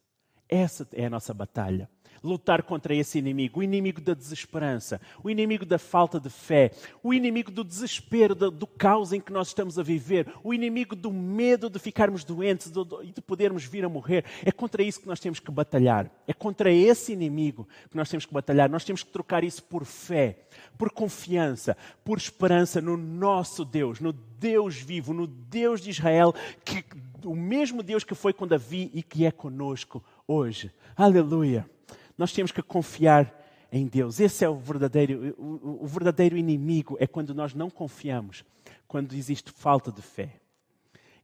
Essa 0.49 0.87
é 0.93 1.07
a 1.07 1.11
nossa 1.11 1.35
batalha 1.35 1.89
lutar 2.23 2.63
contra 2.63 2.95
esse 2.95 3.19
inimigo, 3.19 3.61
o 3.61 3.63
inimigo 3.63 4.01
da 4.01 4.15
desesperança, 4.15 5.01
o 5.23 5.31
inimigo 5.31 5.65
da 5.65 5.79
falta 5.79 6.19
de 6.21 6.31
fé, 6.31 6.71
o 7.03 7.13
inimigo 7.13 7.51
do 7.51 7.65
desespero, 7.65 8.35
do, 8.35 8.67
caos 8.67 9.13
em 9.13 9.21
que 9.21 9.33
nós 9.33 9.49
estamos 9.49 9.79
a 9.79 9.83
viver, 9.83 10.33
o 10.43 10.53
inimigo 10.53 10.97
do 10.97 11.13
medo 11.13 11.69
de 11.69 11.79
ficarmos 11.79 12.25
doentes 12.25 12.73
e 13.03 13.13
de 13.13 13.21
podermos 13.21 13.65
vir 13.65 13.85
a 13.85 13.89
morrer. 13.89 14.25
É 14.45 14.53
contra 14.53 14.83
isso 14.83 15.01
que 15.01 15.07
nós 15.07 15.21
temos 15.21 15.41
que 15.41 15.51
batalhar. 15.51 16.11
É 16.27 16.33
contra 16.33 16.73
esse 16.73 17.13
inimigo 17.13 17.69
que 17.91 17.97
nós 17.97 18.09
temos 18.09 18.27
que 18.27 18.33
batalhar. 18.33 18.69
Nós 18.69 18.85
temos 18.85 19.03
que 19.03 19.11
trocar 19.11 19.45
isso 19.45 19.63
por 19.63 19.85
fé, 19.85 20.39
por 20.77 20.91
confiança, 20.91 21.77
por 22.05 22.19
esperança 22.19 22.81
no 22.81 22.97
nosso 22.97 23.65
Deus, 23.65 24.01
no 24.01 24.13
Deus 24.13 24.77
vivo, 24.77 25.13
no 25.13 25.27
Deus 25.27 25.81
de 25.81 25.91
Israel, 25.91 26.35
que 26.65 26.85
o 27.25 27.35
mesmo 27.35 27.83
Deus 27.83 28.05
que 28.05 28.15
foi 28.15 28.33
com 28.33 28.47
Davi 28.47 28.91
e 28.93 29.03
que 29.03 29.25
é 29.25 29.31
conosco 29.31 30.03
hoje. 30.27 30.71
Aleluia 30.97 31.74
nós 32.17 32.33
temos 32.33 32.53
que 32.53 32.63
confiar 32.63 33.33
em 33.71 33.87
Deus. 33.87 34.21
Esse 34.21 34.45
é 34.45 34.49
o 34.49 34.57
verdadeiro, 34.57 35.35
o, 35.37 35.85
o 35.85 35.87
verdadeiro 35.87 36.37
inimigo, 36.37 36.97
é 37.01 37.07
quando 37.07 37.35
nós 37.35 37.55
não 37.55 37.69
confiamos, 37.69 38.45
quando 38.87 39.15
existe 39.15 39.51
falta 39.51 39.91
de 39.91 40.03
fé. 40.03 40.41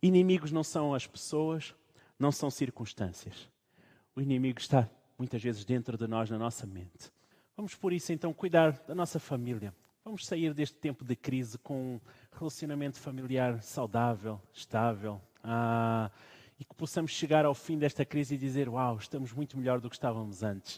Inimigos 0.03 0.51
não 0.51 0.65
são 0.65 0.95
as 0.95 1.07
pessoas, 1.07 1.75
não 2.19 2.33
são 2.33 2.51
circunstâncias. 2.51 3.49
O 4.17 4.21
inimigo 4.21 4.59
está 4.59 4.89
muitas 5.17 5.43
vezes 5.43 5.65
dentro 5.65 5.97
de 5.97 6.07
nós, 6.07 6.31
na 6.31 6.39
nossa 6.39 6.67
mente. 6.67 7.13
Vamos 7.57 7.75
por 7.75 7.93
isso 7.93 8.13
então 8.13 8.33
cuidar 8.33 8.73
da 8.89 8.95
nossa 8.95 9.21
família. 9.21 9.75
Vamos 10.03 10.27
sair 10.27 10.55
deste 10.55 10.77
tempo 10.77 11.05
de 11.05 11.15
crise 11.15 11.59
com 11.59 11.95
um 11.95 12.01
relacionamento 12.33 12.99
familiar 12.99 13.63
saudável, 13.63 14.41
estável. 14.53 15.21
Ah, 15.45 16.11
e 16.61 16.65
que 16.65 16.75
possamos 16.75 17.11
chegar 17.13 17.47
ao 17.47 17.55
fim 17.55 17.79
desta 17.79 18.05
crise 18.05 18.35
e 18.35 18.39
dizer: 18.39 18.69
Uau, 18.69 18.99
estamos 18.99 19.33
muito 19.33 19.57
melhor 19.57 19.81
do 19.81 19.89
que 19.89 19.97
estávamos 19.97 20.43
antes. 20.43 20.77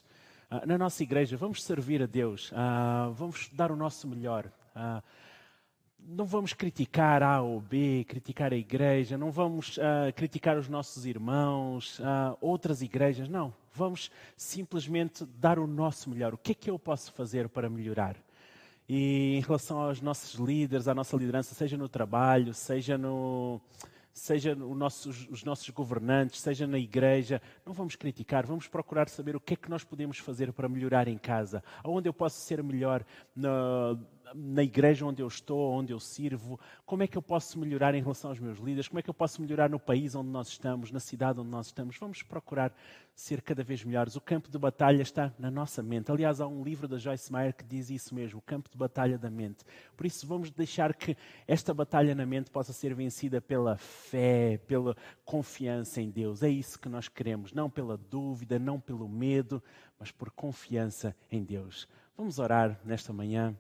Uh, 0.49 0.65
na 0.65 0.79
nossa 0.79 1.03
igreja, 1.03 1.37
vamos 1.37 1.63
servir 1.63 2.01
a 2.01 2.07
Deus, 2.07 2.53
uh, 2.53 3.13
vamos 3.13 3.51
dar 3.53 3.73
o 3.73 3.77
nosso 3.77 4.07
melhor. 4.07 4.47
Uh, 4.77 5.03
não 5.99 6.25
vamos 6.25 6.53
criticar 6.53 7.23
A 7.23 7.43
ou 7.43 7.61
B, 7.61 8.05
criticar 8.09 8.53
a 8.53 8.57
igreja, 8.57 9.17
não 9.17 9.31
vamos 9.31 9.79
criticar 10.17 10.59
os 10.59 10.69
nossos 10.69 11.07
irmãos, 11.07 12.01
outras 12.41 12.83
igrejas, 12.83 13.29
não. 13.29 13.55
Vamos 13.73 14.11
simplesmente 14.37 15.25
dar 15.25 15.61
o 15.61 15.67
nosso 15.69 16.11
melhor. 16.11 16.35
O 16.35 16.39
que 16.39 16.51
é 16.51 16.55
que 16.57 16.69
eu 16.69 16.77
posso 16.77 17.13
fazer 17.13 17.49
para 17.49 17.71
melhorar? 17.71 18.17
E 18.89 19.37
em 19.37 19.41
relação 19.43 19.81
aos 19.81 20.01
nossos 20.01 20.41
líderes, 20.41 20.89
à 20.89 20.95
nossa 20.95 21.17
liderança, 21.17 21.55
seja 21.55 21.77
no 21.77 21.89
trabalho, 21.89 22.53
seja 22.53 22.99
no, 22.99 23.61
seja 24.13 24.55
nossos, 24.55 25.29
os 25.31 25.45
nossos 25.45 25.69
governantes, 25.71 26.41
seja 26.41 26.67
na 26.67 26.79
igreja, 26.79 27.41
não 27.65 27.73
vamos 27.73 27.97
criticar, 27.97 28.47
vamos 28.47 28.69
procurar 28.69 29.09
saber 29.09 29.35
o 29.37 29.41
que 29.41 29.55
é 29.55 29.57
que 29.57 29.71
nós 29.71 29.85
podemos 29.85 30.19
fazer 30.19 30.53
para 30.53 30.69
melhorar 30.69 31.09
em 31.09 31.19
casa, 31.19 31.63
aonde 31.83 32.09
eu 32.09 32.13
posso 32.13 32.41
ser 32.41 32.63
melhor 32.63 33.05
na 34.35 34.63
igreja 34.63 35.05
onde 35.07 35.23
eu 35.23 35.27
estou, 35.27 35.73
onde 35.73 35.93
eu 35.93 36.01
sirvo, 36.01 36.59
como 36.85 37.03
é 37.03 37.07
que 37.07 37.17
eu 37.17 37.23
posso 37.23 37.59
melhorar 37.59 37.95
em 37.95 38.03
relação 38.03 38.31
aos 38.31 38.41
meus 38.41 38.59
líderes, 38.59 38.89
como 38.89 38.99
é 38.99 39.03
que 39.03 39.11
eu 39.11 39.15
posso 39.15 39.41
melhorar 39.41 39.69
no 39.69 39.79
país 39.79 40.15
onde 40.15 40.31
nós 40.31 40.49
estamos, 40.49 40.91
na 40.91 41.01
cidade 41.01 41.41
onde 41.41 41.51
nós 41.51 41.67
estamos. 41.67 41.97
Vamos 41.99 42.23
procurar 42.23 42.75
ser 43.15 43.43
cada 43.43 43.63
vez 43.63 43.85
melhores. 43.85 44.17
O 44.17 44.21
campo 44.21 44.51
de 44.51 44.59
batalha 44.59 45.03
está 45.03 45.33
na 45.39 45.51
nossa 45.51 45.83
mente. 45.83 46.11
Aliás, 46.11 46.41
há 46.41 46.47
um 46.47 46.63
livro 46.63 46.89
da 46.89 46.99
Joyce 46.99 47.33
Meyer 47.33 47.55
que 47.55 47.65
diz 47.65 47.91
isso 47.91 48.15
mesmo, 48.15 48.39
o 48.39 48.43
campo 48.43 48.71
de 48.71 48.77
batalha 48.77 49.19
da 49.19 49.31
mente. 49.31 49.65
Por 49.97 50.07
isso, 50.07 50.27
vamos 50.27 50.51
deixar 50.51 50.95
que 50.95 51.17
esta 51.47 51.75
batalha 51.75 52.15
na 52.15 52.27
mente 52.27 52.51
possa 52.51 52.73
ser 52.73 52.95
vencida 52.95 53.41
pela 53.41 53.77
fé, 53.77 54.59
pela 54.67 54.97
confiança 55.25 56.01
em 56.01 56.11
Deus. 56.11 56.43
É 56.43 56.49
isso 56.49 56.79
que 56.79 56.89
nós 56.89 57.09
queremos, 57.09 57.53
não 57.53 57.69
pela 57.69 57.97
dúvida, 57.97 58.59
não 58.59 58.81
pelo 58.81 59.09
medo, 59.09 59.63
mas 59.99 60.11
por 60.11 60.31
confiança 60.31 61.15
em 61.31 61.43
Deus. 61.45 61.89
Vamos 62.17 62.39
orar 62.39 62.79
nesta 62.85 63.13
manhã. 63.13 63.57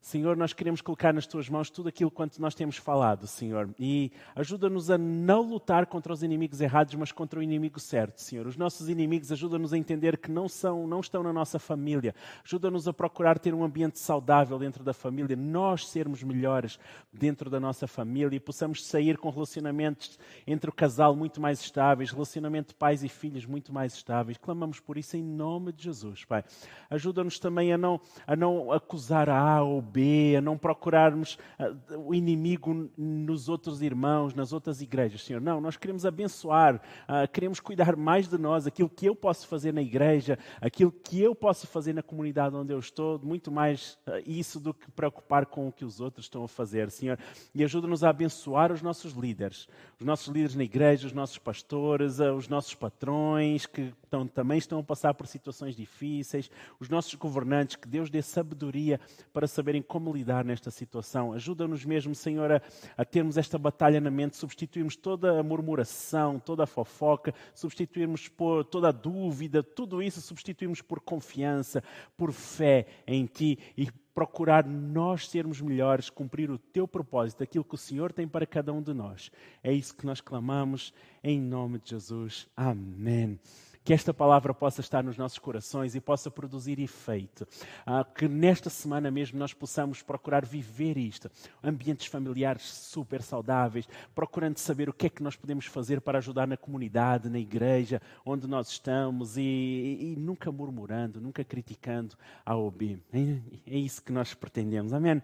Senhor, 0.00 0.36
nós 0.36 0.52
queremos 0.52 0.80
colocar 0.80 1.12
nas 1.12 1.26
tuas 1.26 1.48
mãos 1.48 1.68
tudo 1.68 1.88
aquilo 1.88 2.10
quanto 2.10 2.40
nós 2.40 2.54
temos 2.54 2.76
falado, 2.76 3.26
Senhor. 3.26 3.68
E 3.78 4.12
ajuda-nos 4.34 4.90
a 4.90 4.96
não 4.96 5.42
lutar 5.42 5.86
contra 5.86 6.12
os 6.12 6.22
inimigos 6.22 6.60
errados, 6.60 6.94
mas 6.94 7.10
contra 7.10 7.40
o 7.40 7.42
inimigo 7.42 7.80
certo, 7.80 8.20
Senhor. 8.20 8.46
Os 8.46 8.56
nossos 8.56 8.88
inimigos 8.88 9.32
ajuda-nos 9.32 9.72
a 9.72 9.78
entender 9.78 10.16
que 10.16 10.30
não 10.30 10.48
são, 10.48 10.86
não 10.86 11.00
estão 11.00 11.22
na 11.22 11.32
nossa 11.32 11.58
família. 11.58 12.14
Ajuda-nos 12.44 12.86
a 12.86 12.92
procurar 12.92 13.38
ter 13.38 13.52
um 13.52 13.64
ambiente 13.64 13.98
saudável 13.98 14.58
dentro 14.58 14.84
da 14.84 14.94
família, 14.94 15.36
nós 15.36 15.88
sermos 15.88 16.22
melhores 16.22 16.78
dentro 17.12 17.50
da 17.50 17.58
nossa 17.58 17.86
família 17.86 18.36
e 18.36 18.40
possamos 18.40 18.86
sair 18.86 19.18
com 19.18 19.30
relacionamentos 19.30 20.18
entre 20.46 20.70
o 20.70 20.72
casal 20.72 21.14
muito 21.14 21.40
mais 21.40 21.60
estáveis, 21.60 22.12
relacionamento 22.12 22.68
de 22.68 22.74
pais 22.76 23.02
e 23.02 23.08
filhos 23.08 23.44
muito 23.44 23.72
mais 23.72 23.94
estáveis. 23.94 24.38
Clamamos 24.38 24.78
por 24.80 24.96
isso 24.96 25.16
em 25.16 25.22
nome 25.22 25.72
de 25.72 25.84
Jesus, 25.84 26.24
Pai. 26.24 26.44
Ajuda-nos 26.88 27.38
também 27.38 27.72
a 27.72 27.78
não, 27.78 28.00
a 28.26 28.36
não 28.36 28.72
acusar 28.72 29.28
a 29.28 29.62
ou 29.62 29.82
B, 29.88 30.36
a 30.36 30.40
não 30.40 30.56
procurarmos 30.56 31.38
uh, 31.58 31.98
o 31.98 32.14
inimigo 32.14 32.90
nos 32.96 33.48
outros 33.48 33.82
irmãos, 33.82 34.34
nas 34.34 34.52
outras 34.52 34.80
igrejas, 34.80 35.24
Senhor. 35.24 35.40
Não, 35.40 35.60
nós 35.60 35.76
queremos 35.76 36.06
abençoar, 36.06 36.76
uh, 36.76 37.26
queremos 37.32 37.60
cuidar 37.60 37.96
mais 37.96 38.28
de 38.28 38.38
nós, 38.38 38.66
aquilo 38.66 38.88
que 38.88 39.06
eu 39.06 39.16
posso 39.16 39.46
fazer 39.48 39.72
na 39.72 39.82
igreja, 39.82 40.38
aquilo 40.60 40.92
que 40.92 41.20
eu 41.20 41.34
posso 41.34 41.66
fazer 41.66 41.92
na 41.92 42.02
comunidade 42.02 42.54
onde 42.54 42.72
eu 42.72 42.78
estou, 42.78 43.18
muito 43.22 43.50
mais 43.50 43.98
uh, 44.06 44.22
isso 44.26 44.60
do 44.60 44.74
que 44.74 44.90
preocupar 44.90 45.46
com 45.46 45.68
o 45.68 45.72
que 45.72 45.84
os 45.84 46.00
outros 46.00 46.26
estão 46.26 46.44
a 46.44 46.48
fazer, 46.48 46.90
Senhor. 46.90 47.18
E 47.54 47.64
ajuda-nos 47.64 48.04
a 48.04 48.10
abençoar 48.10 48.70
os 48.70 48.82
nossos 48.82 49.12
líderes, 49.12 49.68
os 49.98 50.06
nossos 50.06 50.28
líderes 50.28 50.54
na 50.54 50.64
igreja, 50.64 51.06
os 51.06 51.12
nossos 51.12 51.38
pastores, 51.38 52.18
os 52.20 52.48
nossos 52.48 52.74
patrões 52.74 53.66
que 53.66 53.92
estão, 54.04 54.26
também 54.26 54.58
estão 54.58 54.78
a 54.78 54.82
passar 54.82 55.14
por 55.14 55.26
situações 55.26 55.74
difíceis, 55.74 56.50
os 56.78 56.88
nossos 56.88 57.14
governantes, 57.14 57.76
que 57.76 57.88
Deus 57.88 58.10
dê 58.10 58.22
sabedoria 58.22 59.00
para 59.32 59.46
saberem 59.46 59.77
como 59.82 60.12
lidar 60.12 60.44
nesta 60.44 60.70
situação. 60.70 61.32
Ajuda-nos 61.32 61.84
mesmo, 61.84 62.14
Senhor, 62.14 62.52
a, 62.52 62.62
a, 62.96 63.04
termos 63.04 63.36
esta 63.36 63.58
batalha 63.58 64.00
na 64.00 64.10
mente, 64.10 64.36
substituirmos 64.36 64.96
toda 64.96 65.38
a 65.38 65.42
murmuração, 65.42 66.38
toda 66.38 66.64
a 66.64 66.66
fofoca, 66.66 67.34
substituirmos 67.54 68.28
por 68.28 68.64
toda 68.64 68.88
a 68.88 68.92
dúvida, 68.92 69.62
tudo 69.62 70.02
isso 70.02 70.20
substituirmos 70.20 70.82
por 70.82 71.00
confiança, 71.00 71.82
por 72.16 72.32
fé 72.32 72.86
em 73.06 73.26
Ti 73.26 73.58
e 73.76 73.88
procurar 74.14 74.66
nós 74.66 75.28
sermos 75.28 75.60
melhores, 75.60 76.10
cumprir 76.10 76.50
o 76.50 76.58
Teu 76.58 76.88
propósito, 76.88 77.42
aquilo 77.42 77.64
que 77.64 77.74
o 77.74 77.78
Senhor 77.78 78.12
tem 78.12 78.26
para 78.26 78.46
cada 78.46 78.72
um 78.72 78.82
de 78.82 78.92
nós. 78.92 79.30
É 79.62 79.72
isso 79.72 79.94
que 79.94 80.06
nós 80.06 80.20
clamamos 80.20 80.92
em 81.22 81.40
nome 81.40 81.78
de 81.78 81.90
Jesus. 81.90 82.48
Amém 82.56 83.38
que 83.84 83.92
esta 83.92 84.12
palavra 84.12 84.52
possa 84.52 84.80
estar 84.80 85.02
nos 85.02 85.16
nossos 85.16 85.38
corações 85.38 85.94
e 85.94 86.00
possa 86.00 86.30
produzir 86.30 86.78
efeito. 86.78 87.46
Ah, 87.86 88.04
que 88.04 88.28
nesta 88.28 88.68
semana 88.68 89.10
mesmo 89.10 89.38
nós 89.38 89.54
possamos 89.54 90.02
procurar 90.02 90.44
viver 90.44 90.96
isto. 90.96 91.30
Ambientes 91.62 92.06
familiares 92.06 92.62
super 92.62 93.22
saudáveis, 93.22 93.88
procurando 94.14 94.58
saber 94.58 94.88
o 94.88 94.92
que 94.92 95.06
é 95.06 95.10
que 95.10 95.22
nós 95.22 95.36
podemos 95.36 95.66
fazer 95.66 96.00
para 96.00 96.18
ajudar 96.18 96.46
na 96.46 96.56
comunidade, 96.56 97.28
na 97.28 97.38
igreja, 97.38 98.00
onde 98.24 98.46
nós 98.46 98.68
estamos 98.68 99.36
e, 99.36 99.42
e, 99.42 100.12
e 100.12 100.16
nunca 100.16 100.52
murmurando, 100.52 101.20
nunca 101.20 101.42
criticando 101.42 102.16
a 102.44 102.56
OB. 102.56 102.98
É, 103.12 103.74
é 103.74 103.78
isso 103.78 104.02
que 104.02 104.12
nós 104.12 104.34
pretendemos. 104.34 104.92
Amém? 104.92 105.22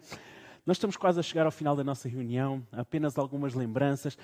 Nós 0.66 0.78
estamos 0.78 0.96
quase 0.96 1.20
a 1.20 1.22
chegar 1.22 1.44
ao 1.44 1.52
final 1.52 1.76
da 1.76 1.84
nossa 1.84 2.08
reunião, 2.08 2.66
apenas 2.72 3.18
algumas 3.18 3.52
lembranças 3.52 4.16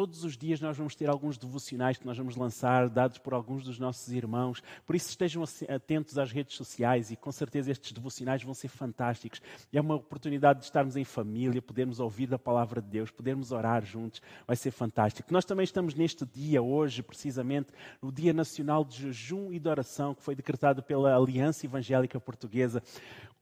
Todos 0.00 0.24
os 0.24 0.34
dias 0.34 0.62
nós 0.62 0.78
vamos 0.78 0.94
ter 0.94 1.10
alguns 1.10 1.36
devocionais 1.36 1.98
que 1.98 2.06
nós 2.06 2.16
vamos 2.16 2.34
lançar, 2.34 2.88
dados 2.88 3.18
por 3.18 3.34
alguns 3.34 3.64
dos 3.64 3.78
nossos 3.78 4.10
irmãos. 4.10 4.62
Por 4.86 4.96
isso 4.96 5.10
estejam 5.10 5.44
atentos 5.68 6.16
às 6.16 6.32
redes 6.32 6.56
sociais 6.56 7.10
e 7.10 7.16
com 7.16 7.30
certeza 7.30 7.70
estes 7.70 7.92
devocionais 7.92 8.42
vão 8.42 8.54
ser 8.54 8.68
fantásticos. 8.68 9.42
É 9.70 9.78
uma 9.78 9.96
oportunidade 9.96 10.60
de 10.60 10.64
estarmos 10.64 10.96
em 10.96 11.04
família, 11.04 11.60
podermos 11.60 12.00
ouvir 12.00 12.28
da 12.28 12.38
palavra 12.38 12.80
de 12.80 12.88
Deus, 12.88 13.10
podermos 13.10 13.52
orar 13.52 13.84
juntos. 13.84 14.22
Vai 14.46 14.56
ser 14.56 14.70
fantástico. 14.70 15.30
Nós 15.30 15.44
também 15.44 15.64
estamos 15.64 15.94
neste 15.94 16.24
dia, 16.24 16.62
hoje, 16.62 17.02
precisamente, 17.02 17.68
no 18.00 18.10
Dia 18.10 18.32
Nacional 18.32 18.86
de 18.86 19.02
Jejum 19.02 19.52
e 19.52 19.58
de 19.58 19.68
Oração, 19.68 20.14
que 20.14 20.22
foi 20.22 20.34
decretado 20.34 20.82
pela 20.82 21.14
Aliança 21.14 21.66
Evangélica 21.66 22.18
Portuguesa 22.18 22.82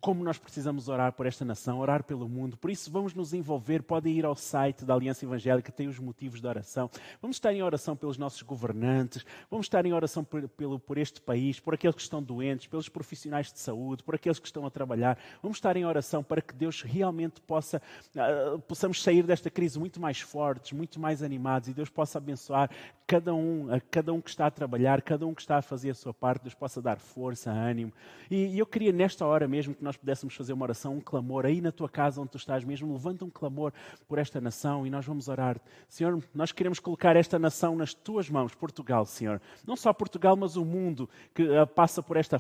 como 0.01 0.23
nós 0.23 0.39
precisamos 0.39 0.89
orar 0.89 1.13
por 1.13 1.27
esta 1.27 1.45
nação, 1.45 1.81
orar 1.81 2.05
pelo 2.05 2.29
mundo. 2.29 2.57
Por 2.57 2.71
isso, 2.71 2.91
vamos 2.91 3.15
nos 3.15 3.35
envolver. 3.35 3.83
Podem 3.83 4.17
ir 4.17 4.25
ao 4.25 4.37
site 4.37 4.85
da 4.85 4.95
Aliança 4.95 5.25
Evangélica, 5.25 5.73
tem 5.73 5.89
os 5.89 5.99
motivos 5.99 6.41
oração. 6.49 6.91
Vamos 7.21 7.37
estar 7.37 7.53
em 7.53 7.63
oração 7.63 7.97
pelos 7.97 8.19
nossos 8.19 8.43
governantes, 8.43 9.25
vamos 9.51 9.67
estar 9.67 9.85
em 9.85 9.93
oração 9.93 10.25
por, 10.25 10.49
pelo, 10.49 10.79
por 10.79 10.99
este 10.99 11.21
país, 11.21 11.61
por 11.61 11.75
aqueles 11.75 11.97
que 11.97 12.03
estão 12.03 12.23
doentes, 12.23 12.67
pelos 12.67 12.89
profissionais 12.89 13.53
de 13.53 13.59
saúde, 13.59 14.03
por 14.03 14.15
aqueles 14.15 14.39
que 14.39 14.47
estão 14.47 14.67
a 14.67 14.71
trabalhar. 14.71 15.19
Vamos 15.43 15.59
estar 15.59 15.77
em 15.77 15.85
oração 15.85 16.23
para 16.23 16.41
que 16.41 16.55
Deus 16.55 16.83
realmente 16.83 17.41
possa, 17.41 17.81
uh, 18.15 18.59
possamos 18.61 19.03
sair 19.03 19.23
desta 19.23 19.51
crise 19.51 19.79
muito 19.79 20.01
mais 20.01 20.21
fortes, 20.21 20.73
muito 20.73 20.99
mais 20.99 21.23
animados 21.23 21.69
e 21.69 21.75
Deus 21.75 21.89
possa 21.89 22.19
abençoar 22.19 22.71
cada 23.09 23.35
um, 23.35 23.73
a 23.73 23.81
cada 23.81 24.13
um 24.13 24.21
que 24.21 24.29
está 24.29 24.47
a 24.47 24.51
trabalhar, 24.51 25.01
cada 25.01 25.27
um 25.27 25.33
que 25.33 25.41
está 25.41 25.57
a 25.57 25.63
fazer 25.63 25.89
a 25.89 25.95
sua 25.95 26.13
parte, 26.13 26.43
Deus 26.43 26.53
possa 26.53 26.83
dar 26.83 26.99
força, 26.99 27.51
ânimo. 27.51 27.91
E, 28.31 28.49
e 28.49 28.59
eu 28.59 28.67
queria 28.67 28.93
nesta 28.93 29.25
hora 29.25 29.49
mesmo 29.49 29.75
que 29.75 29.83
nós 29.83 29.97
pudéssemos 29.97 30.35
fazer 30.35 30.53
uma 30.53 30.65
oração, 30.65 30.97
um 30.97 31.01
clamor, 31.01 31.47
aí 31.47 31.63
na 31.63 31.73
tua 31.73 31.89
casa 31.89 32.21
onde 32.21 32.33
tu 32.33 32.37
estás 32.37 32.65
mesmo, 32.65 32.93
levanta 32.93 33.25
um 33.25 33.31
clamor 33.31 33.73
por 34.07 34.19
esta 34.19 34.43
nação 34.43 34.87
e 34.87 34.91
nós 34.91 35.07
vamos 35.07 35.27
orar. 35.27 35.59
Senhor, 35.89 36.23
nós 36.35 36.53
queremos 36.53 36.79
colocar 36.79 37.17
esta 37.17 37.39
nação 37.39 37.77
nas 37.77 37.95
tuas 37.95 38.29
mãos, 38.29 38.55
Portugal, 38.55 39.07
Senhor. 39.07 39.41
Não 39.67 39.77
só 39.77 39.93
Portugal, 39.93 40.37
mas 40.37 40.57
o 40.57 40.65
mundo 40.65 41.09
que 41.35 41.43
uh, 41.43 41.67
passa 41.67 42.03
por 42.03 42.17
esta, 42.17 42.39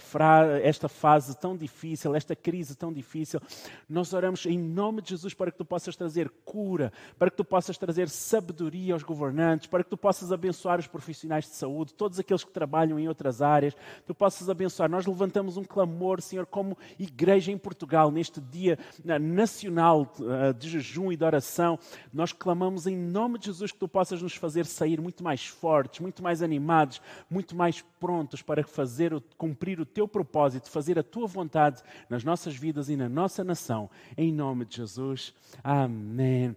esta 0.62 0.88
fase 0.88 1.36
tão 1.38 1.56
difícil, 1.56 2.14
esta 2.14 2.36
crise 2.36 2.76
tão 2.76 2.92
difícil. 2.92 3.40
Nós 3.88 4.12
oramos 4.12 4.44
em 4.46 4.58
nome 4.58 5.00
de 5.00 5.10
Jesus 5.10 5.34
para 5.34 5.50
que 5.50 5.58
tu 5.58 5.64
possas 5.64 5.96
trazer 5.96 6.30
cura, 6.44 6.92
para 7.18 7.30
que 7.30 7.36
tu 7.36 7.44
possas 7.44 7.78
trazer 7.78 8.08
sabedoria 8.08 8.94
aos 8.94 9.02
governantes, 9.02 9.66
para 9.66 9.82
que 9.82 9.90
tu 9.90 9.96
possas 9.96 10.32
abençoar 10.32 10.78
os 10.78 10.86
profissionais 10.86 11.44
de 11.44 11.54
saúde, 11.54 11.94
todos 11.94 12.18
aqueles 12.18 12.44
que 12.44 12.50
trabalham 12.50 12.98
em 12.98 13.08
outras 13.08 13.40
áreas, 13.40 13.76
tu 14.06 14.14
possas 14.14 14.50
abençoar. 14.50 14.90
Nós 14.90 15.06
levantamos 15.06 15.56
um 15.56 15.64
clamor, 15.64 16.20
Senhor, 16.20 16.46
como 16.46 16.76
igreja 16.98 17.38
igreja 17.38 17.52
em 17.52 17.58
Portugal, 17.58 18.10
neste 18.10 18.40
dia 18.40 18.78
eh, 19.06 19.18
nacional 19.18 20.12
eh, 20.20 20.52
de 20.52 20.68
jejum 20.68 21.12
e 21.12 21.16
de 21.16 21.24
oração, 21.24 21.78
nós 22.12 22.32
clamamos 22.32 22.86
em 22.86 22.96
nome 22.96 23.38
de 23.38 23.46
Jesus 23.46 23.70
que 23.78 23.86
tu 23.86 23.88
possas 23.88 24.20
nos 24.20 24.34
fazer 24.34 24.66
sair 24.66 25.00
muito 25.00 25.22
mais 25.22 25.46
fortes, 25.46 26.00
muito 26.00 26.20
mais 26.20 26.42
animados, 26.42 27.00
muito 27.30 27.54
mais 27.54 27.80
prontos 28.00 28.42
para 28.42 28.64
fazer, 28.64 29.14
cumprir 29.36 29.78
o 29.78 29.86
teu 29.86 30.08
propósito, 30.08 30.68
fazer 30.68 30.98
a 30.98 31.02
tua 31.02 31.28
vontade 31.28 31.80
nas 32.10 32.24
nossas 32.24 32.56
vidas 32.56 32.88
e 32.88 32.96
na 32.96 33.08
nossa 33.08 33.44
nação. 33.44 33.88
Em 34.16 34.32
nome 34.32 34.64
de 34.64 34.76
Jesus. 34.78 35.32
Amém. 35.62 36.56